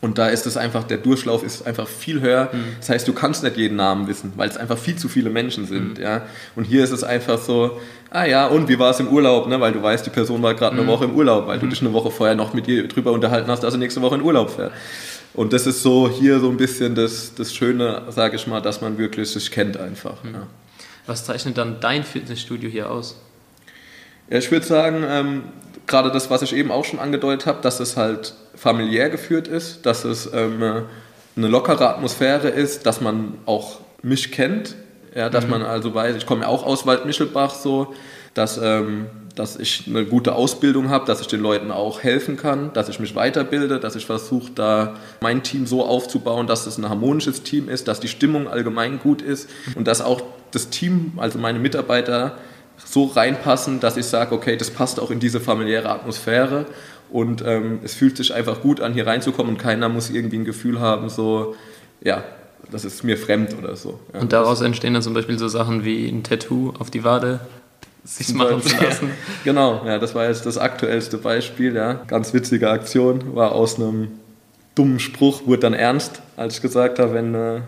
und 0.00 0.18
da 0.18 0.28
ist 0.28 0.46
es 0.46 0.56
einfach, 0.56 0.84
der 0.84 0.98
Durchlauf 0.98 1.42
ist 1.42 1.66
einfach 1.66 1.88
viel 1.88 2.20
höher. 2.20 2.50
Mhm. 2.52 2.76
Das 2.78 2.88
heißt, 2.88 3.08
du 3.08 3.12
kannst 3.12 3.42
nicht 3.42 3.56
jeden 3.56 3.76
Namen 3.76 4.06
wissen, 4.06 4.32
weil 4.36 4.48
es 4.48 4.56
einfach 4.56 4.78
viel 4.78 4.96
zu 4.96 5.08
viele 5.08 5.28
Menschen 5.28 5.66
sind. 5.66 5.98
Mhm. 5.98 6.02
Ja? 6.02 6.22
Und 6.54 6.64
hier 6.64 6.84
ist 6.84 6.92
es 6.92 7.02
einfach 7.02 7.38
so, 7.38 7.80
ah 8.10 8.24
ja, 8.24 8.46
und 8.46 8.68
wie 8.68 8.78
war 8.78 8.90
es 8.90 9.00
im 9.00 9.08
Urlaub? 9.08 9.48
Ne? 9.48 9.60
Weil 9.60 9.72
du 9.72 9.82
weißt, 9.82 10.06
die 10.06 10.10
Person 10.10 10.40
war 10.42 10.54
gerade 10.54 10.74
eine 10.74 10.82
mhm. 10.82 10.88
Woche 10.88 11.04
im 11.06 11.14
Urlaub, 11.16 11.48
weil 11.48 11.58
du 11.58 11.66
mhm. 11.66 11.70
dich 11.70 11.80
eine 11.80 11.92
Woche 11.92 12.12
vorher 12.12 12.36
noch 12.36 12.54
mit 12.54 12.68
ihr 12.68 12.86
drüber 12.86 13.10
unterhalten 13.10 13.50
hast, 13.50 13.64
dass 13.64 13.72
sie 13.72 13.78
nächste 13.78 14.00
Woche 14.00 14.14
in 14.14 14.22
Urlaub 14.22 14.50
fährt. 14.50 14.72
Und 15.34 15.52
das 15.52 15.66
ist 15.66 15.82
so 15.82 16.08
hier 16.08 16.38
so 16.38 16.48
ein 16.48 16.56
bisschen 16.56 16.94
das, 16.94 17.34
das 17.34 17.52
Schöne, 17.52 18.02
sage 18.10 18.36
ich 18.36 18.46
mal, 18.46 18.60
dass 18.60 18.80
man 18.80 18.98
wirklich 18.98 19.30
sich 19.30 19.50
kennt 19.50 19.76
einfach. 19.76 20.22
Mhm. 20.22 20.34
Ja. 20.34 20.46
Was 21.06 21.24
zeichnet 21.24 21.58
dann 21.58 21.80
dein 21.80 22.04
Fitnessstudio 22.04 22.70
hier 22.70 22.90
aus? 22.90 23.20
Ja, 24.30 24.38
ich 24.38 24.50
würde 24.50 24.66
sagen, 24.66 25.04
ähm, 25.08 25.42
gerade 25.88 26.10
das, 26.10 26.30
was 26.30 26.42
ich 26.42 26.54
eben 26.54 26.70
auch 26.70 26.84
schon 26.84 26.98
angedeutet 26.98 27.46
habe, 27.46 27.60
dass 27.62 27.80
es 27.80 27.96
halt 27.96 28.34
familiär 28.54 29.10
geführt 29.10 29.48
ist, 29.48 29.86
dass 29.86 30.04
es 30.04 30.30
ähm, 30.32 30.84
eine 31.36 31.48
lockere 31.48 31.88
Atmosphäre 31.88 32.48
ist, 32.48 32.86
dass 32.86 33.00
man 33.00 33.34
auch 33.46 33.80
mich 34.02 34.32
kennt, 34.32 34.74
ja, 35.14 35.28
dass 35.30 35.44
mhm. 35.44 35.50
man 35.50 35.62
also 35.62 35.94
weiß, 35.94 36.16
ich 36.16 36.26
komme 36.26 36.42
ja 36.42 36.48
auch 36.48 36.64
aus 36.64 36.86
Waldmichelbach 36.86 37.54
so, 37.54 37.94
dass, 38.34 38.58
ähm, 38.58 39.06
dass 39.34 39.56
ich 39.56 39.84
eine 39.86 40.04
gute 40.04 40.34
Ausbildung 40.34 40.90
habe, 40.90 41.06
dass 41.06 41.20
ich 41.20 41.26
den 41.26 41.40
Leuten 41.40 41.70
auch 41.70 42.02
helfen 42.02 42.36
kann, 42.36 42.72
dass 42.72 42.88
ich 42.88 43.00
mich 43.00 43.14
weiterbilde, 43.14 43.80
dass 43.80 43.96
ich 43.96 44.06
versuche, 44.06 44.52
da 44.54 44.94
mein 45.20 45.42
Team 45.42 45.66
so 45.66 45.84
aufzubauen, 45.84 46.46
dass 46.46 46.66
es 46.66 46.78
ein 46.78 46.88
harmonisches 46.88 47.42
Team 47.42 47.68
ist, 47.68 47.88
dass 47.88 48.00
die 48.00 48.08
Stimmung 48.08 48.48
allgemein 48.48 48.98
gut 48.98 49.22
ist 49.22 49.48
und 49.74 49.88
dass 49.88 50.00
auch 50.00 50.22
das 50.50 50.70
Team, 50.70 51.12
also 51.16 51.38
meine 51.38 51.58
Mitarbeiter, 51.58 52.36
so 52.84 53.04
reinpassen, 53.06 53.80
dass 53.80 53.96
ich 53.96 54.06
sage, 54.06 54.34
okay, 54.34 54.56
das 54.56 54.70
passt 54.70 55.00
auch 55.00 55.10
in 55.10 55.20
diese 55.20 55.40
familiäre 55.40 55.88
Atmosphäre 55.90 56.66
und 57.10 57.42
ähm, 57.46 57.80
es 57.82 57.94
fühlt 57.94 58.16
sich 58.16 58.34
einfach 58.34 58.60
gut 58.60 58.80
an, 58.80 58.92
hier 58.92 59.06
reinzukommen 59.06 59.54
und 59.54 59.58
keiner 59.58 59.88
muss 59.88 60.10
irgendwie 60.10 60.38
ein 60.38 60.44
Gefühl 60.44 60.80
haben, 60.80 61.08
so, 61.08 61.54
ja, 62.02 62.24
das 62.70 62.84
ist 62.84 63.04
mir 63.04 63.16
fremd 63.16 63.56
oder 63.58 63.76
so. 63.76 63.98
Ja, 64.12 64.20
und 64.20 64.32
daraus 64.32 64.60
entstehen 64.60 64.94
dann 64.94 65.02
zum 65.02 65.14
Beispiel 65.14 65.38
so 65.38 65.48
Sachen 65.48 65.84
wie 65.84 66.08
ein 66.08 66.22
Tattoo 66.22 66.74
auf 66.78 66.90
die 66.90 67.04
Wade, 67.04 67.40
sich 68.04 68.32
machen 68.34 68.62
zu 68.62 68.76
lassen. 68.82 69.10
genau, 69.44 69.82
ja, 69.86 69.98
das 69.98 70.14
war 70.14 70.26
jetzt 70.26 70.46
das 70.46 70.58
aktuellste 70.58 71.18
Beispiel, 71.18 71.74
ja. 71.74 71.94
Ganz 72.06 72.32
witzige 72.34 72.70
Aktion, 72.70 73.34
war 73.34 73.52
aus 73.52 73.76
einem 73.76 74.08
dummen 74.78 75.00
Spruch, 75.00 75.46
wurde 75.46 75.60
dann 75.60 75.74
ernst, 75.74 76.22
als 76.36 76.56
ich 76.56 76.62
gesagt 76.62 77.00
habe, 77.00 77.12
wenn 77.14 77.34
äh, 77.34 77.60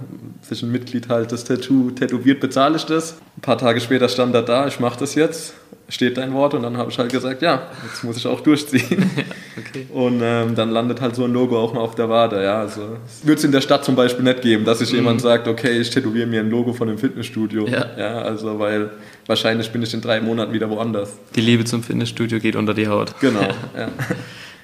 sich 0.43 0.63
ein 0.63 0.71
Mitglied 0.71 1.09
halt 1.09 1.33
das 1.33 1.45
Tattoo 1.45 1.91
tätowiert, 1.91 2.39
bezahle 2.39 2.77
ich 2.77 2.85
das. 2.85 3.17
Ein 3.37 3.41
paar 3.41 3.59
Tage 3.59 3.81
später 3.81 4.09
stand 4.09 4.35
er 4.35 4.43
da, 4.43 4.69
ich 4.69 4.79
mache 4.79 4.99
das 5.01 5.17
jetzt, 5.17 5.55
steht 5.89 6.17
dein 6.19 6.33
Wort 6.35 6.55
und 6.55 6.63
dann 6.63 6.77
habe 6.77 6.91
ich 6.91 6.99
halt 6.99 7.11
gesagt, 7.11 7.43
ja, 7.43 7.63
jetzt 7.85 8.05
muss 8.05 8.17
ich 8.17 8.27
auch 8.29 8.41
durchziehen. 8.41 9.11
okay. 9.59 9.87
Und 9.93 10.21
ähm, 10.23 10.55
dann 10.55 10.71
landet 10.71 11.01
halt 11.01 11.17
so 11.17 11.25
ein 11.25 11.33
Logo 11.33 11.59
auch 11.59 11.75
mal 11.75 11.81
auf 11.81 11.97
der 11.97 12.09
Wade. 12.09 12.45
Ja, 12.45 12.61
also 12.61 12.83
würde 13.25 13.39
es 13.39 13.45
in 13.45 13.51
der 13.51 13.61
Stadt 13.61 13.85
zum 13.85 13.97
Beispiel 13.97 14.25
nicht 14.25 14.43
geben, 14.43 14.65
dass 14.65 14.79
sich 14.79 14.93
mhm. 14.93 14.99
jemand 14.99 15.21
sagt, 15.21 15.49
okay, 15.49 15.81
ich 15.81 15.91
tätowiere 15.91 16.29
mir 16.29 16.41
ein 16.41 16.51
Logo 16.51 16.73
von 16.73 16.89
einem 16.89 16.99
Fitnessstudio. 16.99 17.67
Ja. 17.67 17.87
ja, 17.99 18.23
also 18.23 18.59
weil 18.61 18.91
wahrscheinlich 19.27 19.71
bin 19.73 19.83
ich 19.83 19.93
in 19.93 20.01
drei 20.01 20.21
Monaten 20.21 20.53
wieder 20.53 20.71
woanders. 20.71 21.15
Die 21.35 21.41
Liebe 21.41 21.65
zum 21.65 21.83
Fitnessstudio 21.83 22.39
geht 22.39 22.55
unter 22.55 22.73
die 22.73 22.87
Haut. 22.87 23.15
Genau, 23.21 23.41
ja. 23.77 23.89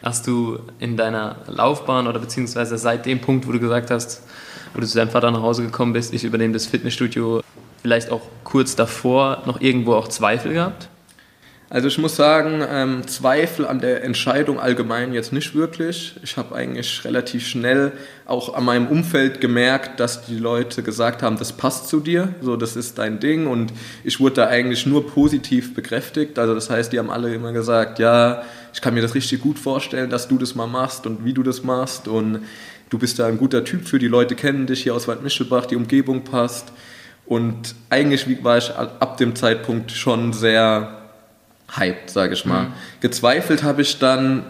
Hast 0.07 0.29
du 0.29 0.61
in 0.79 0.97
deiner 0.97 1.35
Laufbahn 1.49 2.07
oder 2.07 2.21
beziehungsweise 2.21 2.79
seit 2.79 3.07
dem 3.07 3.21
Punkt, 3.21 3.49
wo 3.49 3.51
du 3.51 3.59
gesagt 3.59 3.91
hast, 3.91 4.23
wo 4.73 4.81
du 4.81 4.87
zu 4.87 4.97
deinem 4.97 5.11
Vater 5.11 5.33
nach 5.33 5.43
Hause 5.43 5.65
gekommen 5.65 5.95
bist, 5.95 6.15
ich 6.15 6.23
übernehme 6.23 6.53
das 6.53 6.65
Fitnessstudio, 6.65 7.43
vielleicht 7.83 8.13
auch 8.13 8.21
kurz 8.45 8.77
davor 8.77 9.43
noch 9.47 9.61
irgendwo 9.61 9.95
auch 9.95 10.07
Zweifel 10.07 10.53
gehabt? 10.53 10.89
Also 11.69 11.89
ich 11.89 11.99
muss 11.99 12.15
sagen, 12.15 12.63
ähm, 12.71 13.09
Zweifel 13.09 13.67
an 13.67 13.81
der 13.81 14.05
Entscheidung 14.05 14.61
allgemein 14.61 15.13
jetzt 15.13 15.33
nicht 15.33 15.57
wirklich. 15.57 16.15
Ich 16.23 16.37
habe 16.37 16.55
eigentlich 16.55 17.05
relativ 17.05 17.45
schnell 17.45 17.91
auch 18.27 18.55
an 18.55 18.65
meinem 18.65 18.87
Umfeld 18.87 19.41
gemerkt, 19.41 19.99
dass 19.99 20.25
die 20.25 20.39
Leute 20.39 20.85
gesagt 20.85 21.25
haben, 21.25 21.37
das 21.37 21.53
passt 21.53 21.89
zu 21.89 21.99
dir, 21.99 22.29
so 22.41 22.57
das 22.57 22.77
ist 22.77 22.99
dein 22.99 23.19
Ding 23.19 23.49
und 23.49 23.73
ich 24.05 24.21
wurde 24.21 24.37
da 24.37 24.47
eigentlich 24.47 24.87
nur 24.87 25.09
positiv 25.09 25.75
bekräftigt. 25.75 26.39
Also 26.39 26.55
das 26.55 26.71
heißt, 26.71 26.93
die 26.93 27.01
haben 27.01 27.11
alle 27.11 27.35
immer 27.35 27.53
gesagt, 27.53 27.99
ja, 27.99 28.45
ich 28.77 28.83
kann 28.83 28.93
mir 28.93 29.01
das 29.01 29.15
richtig 29.15 29.41
gut 29.41 29.59
vorstellen, 29.59 30.11
dass 30.11 30.29
du 30.29 30.37
das 30.37 30.55
mal 30.55 30.67
machst 30.67 31.07
und 31.07 31.25
wie 31.25 31.33
du 31.33 31.43
das 31.43 31.65
machst 31.65 32.09
und 32.09 32.41
du 32.91 32.99
bist 32.99 33.19
da 33.19 33.27
ein 33.27 33.39
guter 33.39 33.65
Typ 33.65 33.89
für, 33.89 33.99
die 33.99 34.07
Leute 34.07 34.35
kennen 34.35 34.67
dich 34.67 34.83
hier 34.83 34.95
aus 34.95 35.09
Waldmischelbach, 35.09 35.65
die 35.65 35.77
Umgebung 35.77 36.25
passt 36.25 36.73
und 37.25 37.75
eigentlich 37.89 38.27
war 38.45 38.59
ich 38.59 38.71
ab 38.75 39.17
dem 39.17 39.35
Zeitpunkt 39.35 39.93
schon 39.93 40.35
sehr 40.35 41.07
hyped, 41.75 42.11
sage 42.11 42.35
ich 42.35 42.45
mal. 42.45 42.65
Mhm. 42.65 42.73
Gezweifelt 43.01 43.63
habe 43.63 43.81
ich 43.81 43.99
dann 43.99 44.45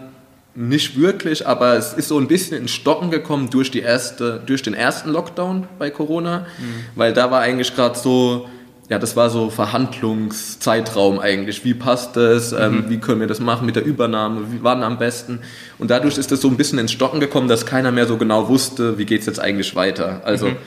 nicht 0.55 0.99
wirklich, 0.99 1.47
aber 1.47 1.77
es 1.77 1.93
ist 1.93 2.09
so 2.09 2.19
ein 2.19 2.27
bisschen 2.27 2.57
in 2.57 2.67
Stocken 2.67 3.09
gekommen 3.09 3.49
durch, 3.49 3.71
die 3.71 3.79
erste, 3.79 4.41
durch 4.45 4.61
den 4.61 4.73
ersten 4.73 5.09
Lockdown 5.09 5.69
bei 5.79 5.89
Corona, 5.89 6.47
mhm. 6.57 6.83
weil 6.95 7.13
da 7.13 7.31
war 7.31 7.39
eigentlich 7.39 7.73
gerade 7.73 7.97
so, 7.97 8.49
ja, 8.89 8.99
das 8.99 9.15
war 9.15 9.29
so 9.29 9.49
Verhandlungszeitraum 9.49 11.19
eigentlich. 11.19 11.65
Wie 11.65 11.73
passt 11.73 12.15
das? 12.15 12.53
Ähm, 12.53 12.85
mhm. 12.85 12.89
Wie 12.89 12.97
können 12.97 13.19
wir 13.19 13.27
das 13.27 13.39
machen 13.39 13.65
mit 13.65 13.75
der 13.75 13.83
Übernahme? 13.83 14.51
Wie 14.51 14.63
wann 14.63 14.83
am 14.83 14.97
besten? 14.97 15.39
Und 15.77 15.91
dadurch 15.91 16.17
ist 16.17 16.31
das 16.31 16.41
so 16.41 16.47
ein 16.47 16.57
bisschen 16.57 16.79
ins 16.79 16.91
Stocken 16.91 17.19
gekommen, 17.19 17.47
dass 17.47 17.65
keiner 17.65 17.91
mehr 17.91 18.07
so 18.07 18.17
genau 18.17 18.47
wusste, 18.47 18.97
wie 18.97 19.05
geht 19.05 19.21
es 19.21 19.25
jetzt 19.25 19.39
eigentlich 19.39 19.75
weiter. 19.75 20.21
Also 20.23 20.47
mhm 20.47 20.57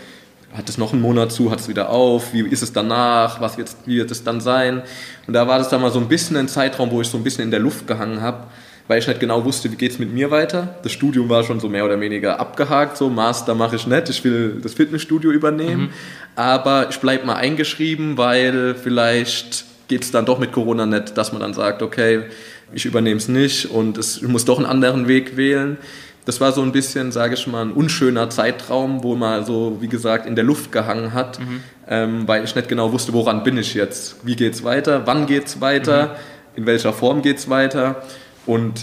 hat 0.53 0.69
es 0.69 0.79
noch 0.79 0.93
einen 0.93 1.03
Monat 1.03 1.33
zu, 1.33 1.51
hat 1.51 1.61
es 1.61 1.69
wieder 1.69 1.91
auf, 1.91 2.33
wie 2.33 2.41
ist 2.41 2.63
es 2.63 2.73
danach, 2.73 3.41
was 3.41 3.57
wird, 3.57 3.71
wie 3.87 3.99
wird 3.99 4.11
es 4.11 4.25
dann 4.25 4.41
sein? 4.41 4.83
Und 5.27 5.35
da 5.35 5.47
war 5.47 5.59
das 5.59 5.69
dann 5.69 5.81
mal 5.81 5.93
so 5.93 6.01
ein 6.01 6.09
bisschen 6.09 6.37
ein 6.37 6.49
Zeitraum, 6.49 6.91
wo 6.91 7.01
ich 7.01 7.09
so 7.09 7.19
ein 7.19 7.25
bisschen 7.25 7.45
in 7.45 7.51
der 7.51 7.61
Luft 7.61 7.87
gehangen 7.87 8.21
habe, 8.21 8.49
weil 8.91 8.99
ich 8.99 9.07
nicht 9.07 9.21
genau 9.21 9.45
wusste, 9.45 9.71
wie 9.71 9.77
geht 9.77 9.93
es 9.93 10.01
mit 10.01 10.13
mir 10.13 10.33
weiter. 10.33 10.75
Das 10.83 10.91
Studium 10.91 11.29
war 11.29 11.45
schon 11.45 11.61
so 11.61 11.69
mehr 11.69 11.85
oder 11.85 12.01
weniger 12.01 12.41
abgehakt, 12.41 12.97
so 12.97 13.09
Master 13.09 13.55
mache 13.55 13.77
ich 13.77 13.87
nicht, 13.87 14.09
ich 14.09 14.25
will 14.25 14.59
das 14.61 14.75
Fitnessstudio 14.75 15.31
übernehmen, 15.31 15.83
mhm. 15.83 15.91
aber 16.35 16.91
ich 16.91 16.99
bleibe 16.99 17.25
mal 17.25 17.37
eingeschrieben, 17.37 18.19
weil 18.19 18.75
vielleicht 18.75 19.65
geht 19.87 20.03
es 20.03 20.11
dann 20.11 20.27
doch 20.27 20.41
mit 20.41 20.51
Corona 20.51 20.87
nicht, 20.87 21.17
dass 21.17 21.31
man 21.31 21.41
dann 21.41 21.55
sagt, 21.55 21.83
okay, 21.83 22.25
ich 22.73 22.85
übernehme 22.85 23.19
es 23.19 23.29
nicht 23.29 23.67
und 23.67 23.97
es, 23.97 24.17
ich 24.17 24.27
muss 24.27 24.45
doch 24.45 24.57
einen 24.57 24.67
anderen 24.67 25.07
Weg 25.07 25.37
wählen 25.37 25.79
das 26.27 26.41
war 26.41 26.53
so 26.53 26.61
ein 26.63 26.71
bisschen, 26.71 27.13
sage 27.13 27.35
ich 27.35 27.47
mal, 27.47 27.63
ein 27.63 27.73
unschöner 27.73 28.29
Zeitraum, 28.29 29.03
wo 29.03 29.17
man 29.17 29.45
so, 29.45 29.79
wie 29.81 29.89
gesagt, 29.89 30.27
in 30.27 30.35
der 30.35 30.45
Luft 30.45 30.71
gehangen 30.71 31.15
hat, 31.15 31.41
mhm. 31.41 31.61
ähm, 31.89 32.29
weil 32.29 32.45
ich 32.45 32.55
nicht 32.55 32.69
genau 32.69 32.93
wusste, 32.93 33.13
woran 33.15 33.43
bin 33.43 33.57
ich 33.57 33.75
jetzt, 33.75 34.17
wie 34.23 34.37
geht 34.37 34.53
es 34.53 34.63
weiter, 34.63 35.07
wann 35.07 35.27
geht 35.27 35.47
es 35.47 35.61
weiter, 35.61 36.07
mhm. 36.07 36.11
in 36.57 36.67
welcher 36.67 36.93
Form 36.93 37.23
geht 37.23 37.39
es 37.39 37.49
weiter 37.49 38.03
und 38.47 38.81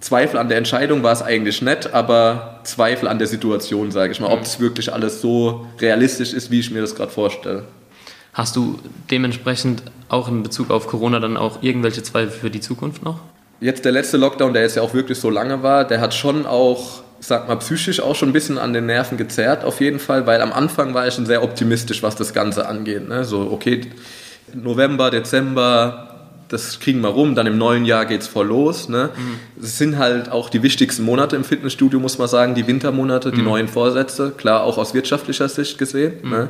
Zweifel 0.00 0.38
an 0.38 0.48
der 0.48 0.58
Entscheidung 0.58 1.02
war 1.02 1.12
es 1.12 1.22
eigentlich 1.22 1.62
nicht, 1.62 1.92
aber 1.92 2.60
Zweifel 2.64 3.08
an 3.08 3.18
der 3.18 3.26
Situation, 3.26 3.90
sage 3.90 4.12
ich 4.12 4.20
mal, 4.20 4.28
mhm. 4.28 4.34
ob 4.34 4.42
es 4.42 4.60
wirklich 4.60 4.92
alles 4.92 5.20
so 5.20 5.66
realistisch 5.80 6.32
ist, 6.32 6.50
wie 6.50 6.60
ich 6.60 6.70
mir 6.70 6.80
das 6.80 6.94
gerade 6.94 7.10
vorstelle. 7.10 7.64
Hast 8.32 8.54
du 8.54 8.78
dementsprechend 9.10 9.82
auch 10.08 10.28
in 10.28 10.42
Bezug 10.42 10.70
auf 10.70 10.86
Corona 10.86 11.20
dann 11.20 11.36
auch 11.36 11.62
irgendwelche 11.62 12.02
Zweifel 12.02 12.30
für 12.30 12.50
die 12.50 12.60
Zukunft 12.60 13.02
noch? 13.02 13.20
jetzt 13.60 13.84
der 13.84 13.92
letzte 13.92 14.16
Lockdown, 14.16 14.52
der 14.52 14.62
jetzt 14.62 14.76
ja 14.76 14.82
auch 14.82 14.94
wirklich 14.94 15.18
so 15.18 15.30
lange 15.30 15.62
war, 15.62 15.84
der 15.86 16.00
hat 16.00 16.14
schon 16.14 16.46
auch, 16.46 17.02
sag 17.20 17.48
mal, 17.48 17.56
psychisch 17.56 18.00
auch 18.00 18.14
schon 18.14 18.30
ein 18.30 18.32
bisschen 18.32 18.58
an 18.58 18.72
den 18.72 18.86
Nerven 18.86 19.16
gezerrt, 19.16 19.64
auf 19.64 19.80
jeden 19.80 19.98
Fall, 19.98 20.26
weil 20.26 20.40
am 20.40 20.52
Anfang 20.52 20.94
war 20.94 21.06
ich 21.06 21.14
schon 21.14 21.26
sehr 21.26 21.42
optimistisch, 21.42 22.02
was 22.02 22.16
das 22.16 22.34
Ganze 22.34 22.68
angeht. 22.68 23.08
Ne? 23.08 23.24
So, 23.24 23.50
okay, 23.50 23.82
November, 24.54 25.10
Dezember, 25.10 26.05
das 26.48 26.80
kriegen 26.80 27.00
wir 27.00 27.08
rum, 27.08 27.34
dann 27.34 27.46
im 27.46 27.58
neuen 27.58 27.84
Jahr 27.84 28.06
geht 28.06 28.22
es 28.22 28.26
voll 28.26 28.46
los. 28.46 28.88
Ne? 28.88 29.10
Mhm. 29.16 29.62
Es 29.62 29.78
sind 29.78 29.98
halt 29.98 30.30
auch 30.30 30.48
die 30.48 30.62
wichtigsten 30.62 31.04
Monate 31.04 31.36
im 31.36 31.44
Fitnessstudio, 31.44 31.98
muss 32.00 32.18
man 32.18 32.28
sagen, 32.28 32.54
die 32.54 32.66
Wintermonate, 32.66 33.32
die 33.32 33.38
mhm. 33.38 33.44
neuen 33.44 33.68
Vorsätze, 33.68 34.32
klar 34.36 34.62
auch 34.62 34.78
aus 34.78 34.94
wirtschaftlicher 34.94 35.48
Sicht 35.48 35.78
gesehen. 35.78 36.14
Mhm. 36.22 36.30
Ne? 36.30 36.48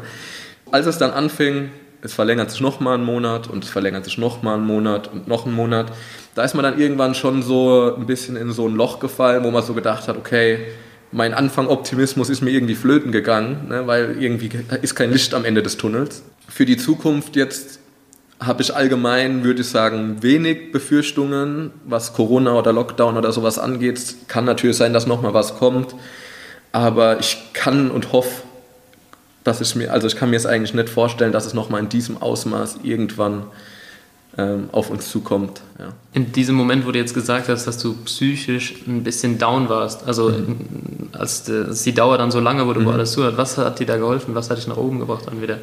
Als 0.71 0.87
es 0.87 0.99
dann 0.99 1.11
anfing, 1.11 1.71
es 2.03 2.13
verlängert 2.13 2.51
sich 2.51 2.61
noch 2.61 2.81
mal 2.81 2.95
einen 2.95 3.05
Monat 3.05 3.49
und 3.49 3.65
es 3.65 3.71
verlängert 3.71 4.05
sich 4.05 4.19
noch 4.19 4.43
mal 4.43 4.55
einen 4.55 4.67
Monat 4.67 5.11
und 5.13 5.29
noch 5.29 5.47
einen 5.47 5.55
Monat. 5.55 5.93
Da 6.35 6.45
ist 6.45 6.55
man 6.55 6.63
dann 6.63 6.79
irgendwann 6.79 7.15
schon 7.15 7.43
so 7.43 7.95
ein 7.97 8.07
bisschen 8.07 8.37
in 8.37 8.53
so 8.53 8.69
ein 8.69 8.75
Loch 8.75 9.01
gefallen, 9.01 9.45
wo 9.45 9.51
man 9.51 9.63
so 9.63 9.75
gedacht 9.75 10.09
hat, 10.09 10.17
okay, 10.17 10.59
mein 11.13 11.33
Anfang 11.35 11.69
Optimismus 11.69 12.29
ist 12.29 12.43
mir 12.43 12.51
irgendwie 12.51 12.75
flöten 12.75 13.13
gegangen, 13.13 13.69
ne, 13.69 13.87
weil 13.87 14.17
irgendwie 14.21 14.51
ist 14.83 14.95
kein 14.95 15.13
Licht 15.13 15.35
am 15.35 15.45
Ende 15.45 15.63
des 15.63 15.77
Tunnels. 15.77 16.23
Für 16.49 16.67
die 16.67 16.77
Zukunft 16.77 17.37
jetzt 17.37 17.81
habe 18.41 18.63
ich 18.63 18.75
allgemein, 18.75 19.45
würde 19.45 19.63
ich 19.63 19.69
sagen, 19.69 20.23
wenig 20.23 20.73
Befürchtungen, 20.73 21.71
was 21.85 22.13
Corona 22.13 22.55
oder 22.55 22.73
Lockdown 22.73 23.17
oder 23.17 23.33
sowas 23.33 23.59
angeht. 23.59 24.15
Kann 24.29 24.45
natürlich 24.45 24.77
sein, 24.77 24.93
dass 24.93 25.07
noch 25.07 25.23
mal 25.23 25.33
was 25.33 25.57
kommt, 25.57 25.95
aber 26.73 27.19
ich 27.19 27.39
kann 27.55 27.91
und 27.91 28.13
hoffe, 28.13 28.43
dass 29.43 29.61
ich 29.61 29.75
mir, 29.75 29.93
also 29.93 30.07
ich 30.07 30.17
kann 30.17 30.31
mir 30.31 30.37
es 30.37 30.45
eigentlich 30.45 30.75
nicht 30.75 30.89
vorstellen, 30.89 31.33
dass 31.33 31.47
es 31.47 31.55
nochmal 31.55 31.81
in 31.81 31.89
diesem 31.89 32.21
Ausmaß 32.21 32.81
irgendwann 32.83 33.45
ähm, 34.37 34.69
auf 34.73 34.91
uns 34.91 35.09
zukommt. 35.09 35.63
Ja. 35.79 35.93
In 36.13 36.33
diesem 36.33 36.57
Moment, 36.57 36.87
wo 36.87 36.91
du 36.91 36.99
jetzt 36.99 37.15
gesagt 37.15 37.49
hast, 37.49 37.67
dass 37.67 37.79
du 37.79 37.95
psychisch 38.05 38.75
ein 38.87 39.03
bisschen 39.03 39.39
down 39.39 39.69
warst, 39.69 40.07
also 40.07 40.31
mhm. 40.31 41.09
als, 41.13 41.45
die, 41.45 41.53
als, 41.53 41.85
die 41.85 41.95
Dauer 41.95 42.19
dann 42.19 42.31
so 42.31 42.41
lange 42.41 42.67
wurde, 42.67 42.81
wo 42.81 42.89
mhm. 42.89 42.97
alles 42.97 43.13
zuhört, 43.13 43.39
was 43.39 43.57
hat 43.57 43.79
dir 43.79 43.87
da 43.87 43.97
geholfen? 43.97 44.35
Was 44.35 44.51
hat 44.51 44.59
dich 44.59 44.67
nach 44.67 44.77
oben 44.77 44.99
gebracht 44.99 45.25
dann 45.27 45.41
wieder? 45.41 45.59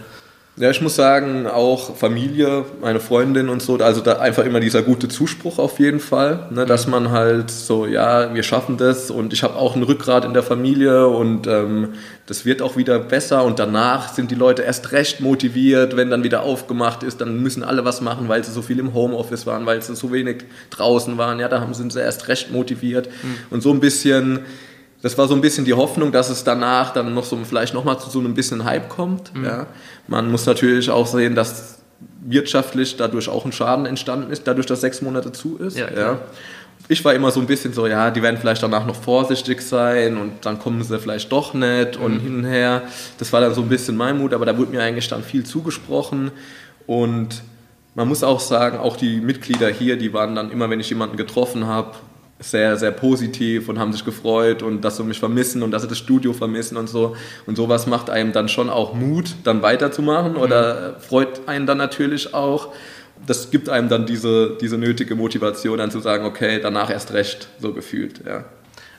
Ja, 0.55 0.69
ich 0.69 0.81
muss 0.81 0.95
sagen, 0.95 1.47
auch 1.47 1.95
Familie, 1.95 2.65
meine 2.79 2.99
Freundin 2.99 3.49
und 3.49 3.63
so, 3.63 3.75
also 3.77 4.01
da 4.01 4.19
einfach 4.19 4.45
immer 4.45 4.59
dieser 4.59 4.83
gute 4.83 5.07
Zuspruch 5.07 5.57
auf 5.57 5.79
jeden 5.79 5.99
Fall, 5.99 6.47
ne, 6.51 6.67
dass 6.67 6.85
man 6.85 7.09
halt 7.09 7.49
so, 7.49 7.87
ja, 7.87 8.35
wir 8.35 8.43
schaffen 8.43 8.77
das 8.77 9.09
und 9.09 9.33
ich 9.33 9.41
habe 9.41 9.55
auch 9.55 9.75
ein 9.75 9.81
Rückgrat 9.81 10.25
in 10.25 10.33
der 10.35 10.43
Familie 10.43 11.07
und 11.07 11.47
ähm, 11.47 11.93
das 12.27 12.45
wird 12.45 12.61
auch 12.61 12.77
wieder 12.77 12.99
besser 12.99 13.43
und 13.43 13.57
danach 13.57 14.13
sind 14.13 14.29
die 14.29 14.35
Leute 14.35 14.61
erst 14.61 14.91
recht 14.91 15.21
motiviert, 15.21 15.97
wenn 15.97 16.11
dann 16.11 16.23
wieder 16.23 16.43
aufgemacht 16.43 17.01
ist, 17.01 17.19
dann 17.19 17.41
müssen 17.41 17.63
alle 17.63 17.83
was 17.83 18.01
machen, 18.01 18.29
weil 18.29 18.43
sie 18.43 18.51
so 18.51 18.61
viel 18.61 18.77
im 18.77 18.93
Homeoffice 18.93 19.47
waren, 19.47 19.65
weil 19.65 19.81
sie 19.81 19.95
so 19.95 20.11
wenig 20.11 20.43
draußen 20.69 21.17
waren, 21.17 21.39
ja, 21.39 21.47
da 21.47 21.61
haben, 21.61 21.73
sind 21.73 21.91
sie 21.91 21.99
erst 21.99 22.27
recht 22.27 22.51
motiviert. 22.51 23.07
Mhm. 23.07 23.35
und 23.49 23.63
so 23.63 23.71
ein 23.71 23.79
bisschen 23.79 24.41
das 25.03 25.17
war 25.17 25.27
so 25.27 25.35
ein 25.35 25.41
bisschen 25.41 25.65
die 25.65 25.73
Hoffnung, 25.73 26.13
dass 26.13 26.29
es 26.29 26.45
danach 26.45 26.93
dann 26.93 27.13
noch 27.13 27.25
so 27.25 27.37
vielleicht 27.43 27.73
nochmal 27.73 27.99
zu 27.99 28.09
so 28.09 28.19
einem 28.19 28.33
bisschen 28.33 28.63
Hype 28.63 28.87
kommt. 28.87 29.35
Mhm. 29.35 29.45
Ja. 29.45 29.67
Man 30.07 30.31
muss 30.31 30.45
natürlich 30.45 30.89
auch 30.89 31.05
sehen, 31.05 31.35
dass 31.35 31.79
wirtschaftlich 32.21 32.95
dadurch 32.95 33.27
auch 33.27 33.45
ein 33.45 33.51
Schaden 33.51 33.85
entstanden 33.85 34.31
ist, 34.31 34.47
dadurch, 34.47 34.65
dass 34.65 34.79
sechs 34.79 35.01
Monate 35.01 35.33
zu 35.33 35.57
ist. 35.57 35.77
Ja, 35.77 35.91
ja. 35.93 36.19
Ich 36.87 37.03
war 37.03 37.13
immer 37.13 37.31
so 37.31 37.41
ein 37.41 37.47
bisschen 37.47 37.73
so, 37.73 37.85
ja, 37.85 38.11
die 38.11 38.21
werden 38.21 38.37
vielleicht 38.39 38.63
danach 38.63 38.85
noch 38.85 38.95
vorsichtig 38.95 39.61
sein 39.61 40.17
und 40.17 40.45
dann 40.45 40.57
kommen 40.57 40.81
sie 40.83 40.97
vielleicht 40.97 41.29
doch 41.33 41.53
nicht 41.53 41.97
und 41.97 42.15
mhm. 42.15 42.19
hin 42.21 42.35
und 42.37 42.45
her. 42.45 42.83
Das 43.19 43.33
war 43.33 43.41
dann 43.41 43.53
so 43.53 43.61
ein 43.61 43.69
bisschen 43.69 43.97
mein 43.97 44.17
Mut, 44.17 44.33
aber 44.33 44.45
da 44.45 44.57
wurde 44.57 44.71
mir 44.71 44.81
eigentlich 44.81 45.09
dann 45.09 45.23
viel 45.23 45.45
zugesprochen 45.45 46.31
und 46.87 47.43
man 47.95 48.07
muss 48.07 48.23
auch 48.23 48.39
sagen, 48.39 48.77
auch 48.77 48.95
die 48.95 49.19
Mitglieder 49.19 49.67
hier, 49.67 49.97
die 49.97 50.13
waren 50.13 50.33
dann 50.33 50.49
immer, 50.49 50.69
wenn 50.69 50.79
ich 50.79 50.89
jemanden 50.89 51.17
getroffen 51.17 51.67
habe, 51.67 51.91
sehr, 52.43 52.77
sehr 52.77 52.91
positiv 52.91 53.69
und 53.69 53.79
haben 53.79 53.93
sich 53.93 54.05
gefreut 54.05 54.61
und 54.61 54.81
dass 54.81 54.97
sie 54.97 55.03
mich 55.03 55.19
vermissen 55.19 55.63
und 55.63 55.71
dass 55.71 55.81
sie 55.81 55.87
das 55.87 55.97
Studio 55.97 56.33
vermissen 56.33 56.77
und 56.77 56.87
so. 56.87 57.15
Und 57.45 57.55
sowas 57.55 57.87
macht 57.87 58.09
einem 58.09 58.33
dann 58.33 58.49
schon 58.49 58.69
auch 58.69 58.93
Mut, 58.93 59.35
dann 59.43 59.61
weiterzumachen 59.61 60.35
oder 60.35 60.95
mhm. 60.97 61.01
freut 61.01 61.47
einen 61.47 61.65
dann 61.65 61.77
natürlich 61.77 62.33
auch. 62.33 62.73
Das 63.25 63.51
gibt 63.51 63.69
einem 63.69 63.89
dann 63.89 64.05
diese, 64.05 64.57
diese 64.59 64.77
nötige 64.77 65.15
Motivation, 65.15 65.77
dann 65.77 65.91
zu 65.91 65.99
sagen, 65.99 66.25
okay, 66.25 66.59
danach 66.61 66.89
erst 66.89 67.13
recht, 67.13 67.47
so 67.59 67.73
gefühlt, 67.73 68.21
ja. 68.25 68.45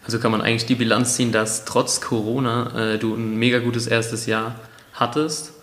Also 0.07 0.19
kann 0.19 0.31
man 0.31 0.43
eigentlich 0.43 0.67
die 0.67 0.75
Bilanz 0.75 1.17
ziehen, 1.17 1.33
dass 1.33 1.65
trotz 1.65 2.03
Corona 2.03 2.93
äh, 2.95 2.99
du 2.99 3.15
ein 3.15 3.39
mega 3.39 3.59
gutes 3.59 3.87
erstes 3.87 4.27
Jahr 4.27 4.57
hattest 4.93 5.54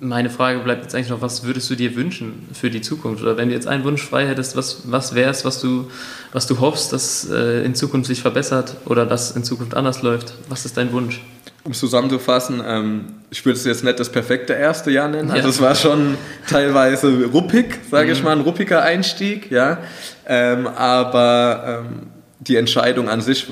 meine 0.00 0.30
Frage 0.30 0.60
bleibt 0.60 0.84
jetzt 0.84 0.94
eigentlich 0.94 1.08
noch, 1.08 1.22
was 1.22 1.44
würdest 1.44 1.68
du 1.70 1.74
dir 1.74 1.96
wünschen 1.96 2.48
für 2.52 2.70
die 2.70 2.80
Zukunft? 2.80 3.22
Oder 3.22 3.36
wenn 3.36 3.48
du 3.48 3.54
jetzt 3.54 3.66
einen 3.66 3.84
Wunsch 3.84 4.02
frei 4.02 4.26
hättest, 4.26 4.56
was, 4.56 4.90
was 4.90 5.14
wäre 5.14 5.30
es, 5.30 5.44
was 5.44 5.60
du, 5.60 5.90
was 6.32 6.46
du 6.46 6.60
hoffst, 6.60 6.92
dass 6.92 7.28
äh, 7.28 7.64
in 7.64 7.74
Zukunft 7.74 8.06
sich 8.06 8.20
verbessert 8.20 8.76
oder 8.84 9.06
dass 9.06 9.32
in 9.32 9.44
Zukunft 9.44 9.74
anders 9.74 10.02
läuft? 10.02 10.34
Was 10.48 10.64
ist 10.64 10.76
dein 10.76 10.92
Wunsch? 10.92 11.20
Um 11.64 11.72
es 11.72 11.80
zusammenzufassen, 11.80 12.62
ähm, 12.64 13.04
ich 13.30 13.44
würde 13.44 13.58
es 13.58 13.64
jetzt 13.64 13.84
nicht 13.84 13.98
das 13.98 14.10
perfekte 14.10 14.52
erste 14.52 14.90
Jahr 14.90 15.08
nennen. 15.08 15.30
Also 15.30 15.48
ja. 15.48 15.50
es 15.50 15.60
war 15.60 15.74
schon 15.74 16.16
teilweise 16.48 17.26
ruppig, 17.26 17.78
sage 17.90 18.06
mhm. 18.06 18.12
ich 18.12 18.22
mal, 18.22 18.32
ein 18.32 18.40
ruppiger 18.40 18.82
Einstieg, 18.82 19.50
ja. 19.50 19.78
Ähm, 20.26 20.66
aber 20.66 21.82
ähm, 21.84 22.06
die 22.38 22.56
Entscheidung 22.56 23.08
an 23.08 23.20
sich 23.20 23.48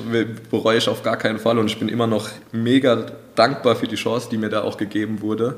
bereue 0.49 0.77
ich 0.77 0.87
auf 0.87 1.03
gar 1.03 1.17
keinen 1.17 1.39
Fall 1.39 1.59
und 1.59 1.67
ich 1.67 1.77
bin 1.77 1.89
immer 1.89 2.07
noch 2.07 2.29
mega 2.51 3.05
dankbar 3.35 3.75
für 3.75 3.87
die 3.87 3.97
Chance, 3.97 4.29
die 4.31 4.37
mir 4.37 4.49
da 4.49 4.63
auch 4.63 4.77
gegeben 4.77 5.21
wurde. 5.21 5.57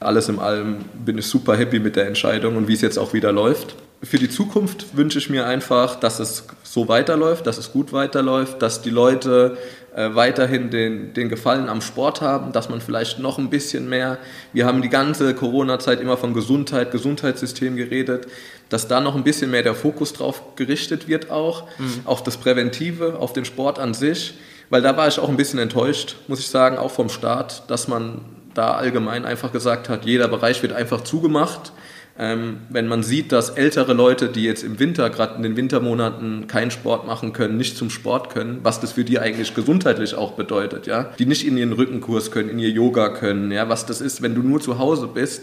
Alles 0.00 0.28
in 0.28 0.38
allem 0.38 0.84
bin 1.04 1.18
ich 1.18 1.26
super 1.26 1.56
happy 1.56 1.80
mit 1.80 1.96
der 1.96 2.06
Entscheidung 2.06 2.56
und 2.56 2.68
wie 2.68 2.74
es 2.74 2.80
jetzt 2.80 2.98
auch 2.98 3.12
wieder 3.12 3.32
läuft. 3.32 3.74
Für 4.00 4.18
die 4.18 4.30
Zukunft 4.30 4.96
wünsche 4.96 5.18
ich 5.18 5.28
mir 5.28 5.46
einfach, 5.46 5.96
dass 5.96 6.20
es 6.20 6.44
so 6.62 6.86
weiterläuft, 6.86 7.48
dass 7.48 7.58
es 7.58 7.72
gut 7.72 7.92
weiterläuft, 7.92 8.62
dass 8.62 8.80
die 8.80 8.90
Leute 8.90 9.58
äh, 9.96 10.14
weiterhin 10.14 10.70
den, 10.70 11.12
den 11.14 11.28
Gefallen 11.28 11.68
am 11.68 11.80
Sport 11.80 12.20
haben, 12.20 12.52
dass 12.52 12.68
man 12.68 12.80
vielleicht 12.80 13.18
noch 13.18 13.38
ein 13.38 13.50
bisschen 13.50 13.88
mehr, 13.88 14.18
wir 14.52 14.66
haben 14.66 14.82
die 14.82 14.88
ganze 14.88 15.34
Corona-Zeit 15.34 16.00
immer 16.00 16.16
von 16.16 16.32
Gesundheit, 16.32 16.92
Gesundheitssystem 16.92 17.74
geredet, 17.74 18.28
dass 18.68 18.86
da 18.86 19.00
noch 19.00 19.16
ein 19.16 19.24
bisschen 19.24 19.50
mehr 19.50 19.64
der 19.64 19.74
Fokus 19.74 20.12
drauf 20.12 20.54
gerichtet 20.54 21.08
wird 21.08 21.32
auch, 21.32 21.64
mhm. 21.78 22.02
auf 22.04 22.22
das 22.22 22.36
Präventive, 22.36 23.16
auf 23.18 23.32
den 23.32 23.44
Sport 23.44 23.80
an 23.80 23.94
sich, 23.94 24.34
weil 24.70 24.82
da 24.82 24.96
war 24.96 25.08
ich 25.08 25.18
auch 25.18 25.28
ein 25.28 25.36
bisschen 25.36 25.58
enttäuscht, 25.58 26.14
muss 26.28 26.38
ich 26.38 26.48
sagen, 26.48 26.78
auch 26.78 26.92
vom 26.92 27.08
Staat, 27.08 27.64
dass 27.68 27.88
man 27.88 28.20
da 28.58 28.72
allgemein 28.72 29.24
einfach 29.24 29.52
gesagt 29.52 29.88
hat, 29.88 30.04
jeder 30.04 30.28
Bereich 30.28 30.62
wird 30.62 30.72
einfach 30.72 31.02
zugemacht. 31.02 31.72
Ähm, 32.20 32.58
wenn 32.68 32.88
man 32.88 33.04
sieht, 33.04 33.30
dass 33.30 33.50
ältere 33.50 33.92
Leute, 33.92 34.28
die 34.28 34.42
jetzt 34.42 34.64
im 34.64 34.80
Winter, 34.80 35.08
gerade 35.08 35.36
in 35.36 35.44
den 35.44 35.56
Wintermonaten, 35.56 36.48
keinen 36.48 36.72
Sport 36.72 37.06
machen 37.06 37.32
können, 37.32 37.56
nicht 37.56 37.76
zum 37.76 37.90
Sport 37.90 38.30
können, 38.30 38.58
was 38.64 38.80
das 38.80 38.92
für 38.92 39.04
die 39.04 39.20
eigentlich 39.20 39.54
gesundheitlich 39.54 40.16
auch 40.16 40.32
bedeutet, 40.32 40.88
ja, 40.88 41.12
die 41.20 41.26
nicht 41.26 41.46
in 41.46 41.56
ihren 41.56 41.72
Rückenkurs 41.72 42.32
können, 42.32 42.48
in 42.48 42.58
ihr 42.58 42.70
Yoga 42.70 43.10
können, 43.10 43.52
ja, 43.52 43.68
was 43.68 43.86
das 43.86 44.00
ist, 44.00 44.20
wenn 44.20 44.34
du 44.34 44.42
nur 44.42 44.60
zu 44.60 44.78
Hause 44.78 45.06
bist. 45.06 45.42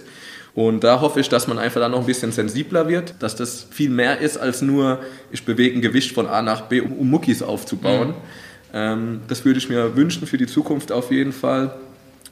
Und 0.53 0.83
da 0.83 0.99
hoffe 0.99 1.21
ich, 1.21 1.29
dass 1.29 1.47
man 1.47 1.59
einfach 1.59 1.79
da 1.79 1.87
noch 1.87 2.01
ein 2.01 2.05
bisschen 2.05 2.33
sensibler 2.33 2.89
wird, 2.89 3.15
dass 3.19 3.37
das 3.37 3.67
viel 3.71 3.89
mehr 3.89 4.19
ist 4.19 4.37
als 4.37 4.61
nur, 4.61 4.99
ich 5.31 5.45
bewege 5.45 5.77
ein 5.77 5.81
Gewicht 5.81 6.13
von 6.13 6.27
A 6.27 6.41
nach 6.41 6.63
B, 6.63 6.81
um, 6.81 6.91
um 6.91 7.09
Muckis 7.09 7.41
aufzubauen. 7.41 8.09
Mhm. 8.09 8.13
Ähm, 8.73 9.21
das 9.29 9.45
würde 9.45 9.59
ich 9.59 9.69
mir 9.69 9.95
wünschen 9.95 10.27
für 10.27 10.37
die 10.37 10.47
Zukunft 10.47 10.91
auf 10.91 11.09
jeden 11.11 11.31
Fall 11.31 11.73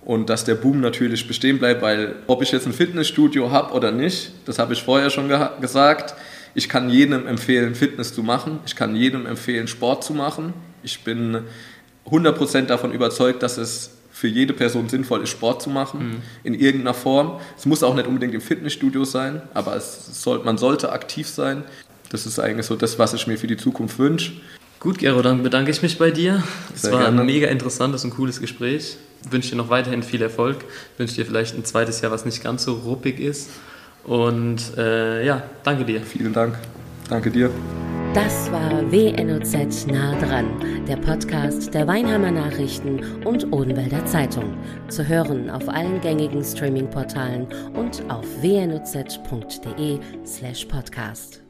und 0.06 0.30
dass 0.30 0.44
der 0.44 0.56
Boom 0.56 0.82
natürlich 0.82 1.28
bestehen 1.28 1.60
bleibt, 1.60 1.82
weil 1.82 2.16
ob 2.28 2.42
ich 2.42 2.52
jetzt 2.52 2.68
ein 2.68 2.74
Fitnessstudio 2.74 3.52
habe 3.52 3.74
oder 3.74 3.92
nicht, 3.92 4.32
das 4.46 4.60
habe 4.60 4.74
ich 4.74 4.84
vorher 4.84 5.10
schon 5.10 5.30
ge 5.30 5.40
gesagt. 5.62 6.16
Ich 6.56 6.70
kann 6.70 6.90
jedem 6.90 7.26
empfehlen, 7.26 7.74
Fitness 7.74 8.14
zu 8.14 8.22
machen. 8.22 8.60
Ich 8.66 8.76
kann 8.76 8.96
jedem 8.96 9.26
empfehlen, 9.26 9.68
Sport 9.68 10.04
zu 10.04 10.14
machen. 10.14 10.54
Ich 10.84 11.04
bin 11.04 11.40
100% 12.06 12.64
davon 12.64 12.92
überzeugt, 12.92 13.42
dass 13.42 13.58
es 13.58 13.92
für 14.12 14.28
jede 14.28 14.54
Person 14.54 14.88
sinnvoll 14.90 15.24
ist, 15.24 15.30
Sport 15.30 15.64
zu 15.64 15.72
machen, 15.72 16.00
mhm. 16.00 16.22
in 16.44 16.54
irgendeiner 16.54 16.94
Form. 16.94 17.40
Es 17.58 17.66
muss 17.66 17.82
auch 17.82 17.96
nicht 17.96 18.08
unbedingt 18.08 18.36
im 18.36 18.42
Fitnessstudio 18.42 19.06
sein, 19.06 19.42
aber 19.56 19.80
soll, 19.80 20.44
man 20.44 20.58
sollte 20.58 20.92
aktiv 20.92 21.28
sein. 21.28 21.64
Das 22.10 22.28
ist 22.28 22.40
eigentlich 22.40 22.68
so 22.68 22.76
das, 22.76 23.00
was 23.00 23.16
ich 23.16 23.26
mir 23.26 23.38
für 23.38 23.48
die 23.48 23.58
Zukunft 23.58 23.98
wünsche. 23.98 24.34
Gut, 24.84 24.98
Gero, 24.98 25.22
dann 25.22 25.42
bedanke 25.44 25.72
ich 25.72 25.82
mich 25.82 25.98
bei 25.98 26.12
dir. 26.12 26.44
Es 26.76 26.84
war 26.92 27.00
gerne. 27.00 27.22
ein 27.22 27.26
mega 27.26 27.48
interessantes 27.48 28.04
und 28.04 28.10
cooles 28.12 28.42
Gespräch. 28.42 28.98
Ich 29.26 29.32
wünsche 29.32 29.52
dir 29.52 29.56
noch 29.56 29.70
weiterhin 29.70 30.04
viel 30.04 30.22
Erfolg. 30.22 30.58
Ich 30.94 31.00
wünsche 31.00 31.16
dir 31.16 31.26
vielleicht 31.26 31.58
ein 31.58 31.64
zweites 31.64 32.02
Jahr, 32.02 32.12
was 32.12 32.26
nicht 32.26 32.44
ganz 32.44 32.66
so 32.66 32.74
ruppig 32.74 33.18
ist. 33.22 33.50
Und 34.04 34.78
äh, 34.78 35.26
ja, 35.26 35.42
danke 35.64 35.86
dir. 35.86 36.02
Vielen 36.02 36.34
Dank. 36.34 36.58
Danke 37.10 37.32
dir. 37.32 37.50
Das 38.14 38.52
war 38.52 38.92
WNOZ 38.92 39.88
nah 39.88 40.20
dran, 40.20 40.48
der 40.86 40.98
Podcast 40.98 41.74
der 41.74 41.88
Weinheimer 41.88 42.32
Nachrichten 42.32 43.24
und 43.24 43.54
Odenwälder 43.54 44.06
Zeitung. 44.06 44.58
Zu 44.90 45.08
hören 45.08 45.50
auf 45.50 45.70
allen 45.70 46.02
gängigen 46.02 46.44
Streaming-Portalen 46.44 47.48
und 47.74 48.04
auf 48.10 48.26
wnoz.de/slash 48.42 49.16
podcast. 50.66 51.43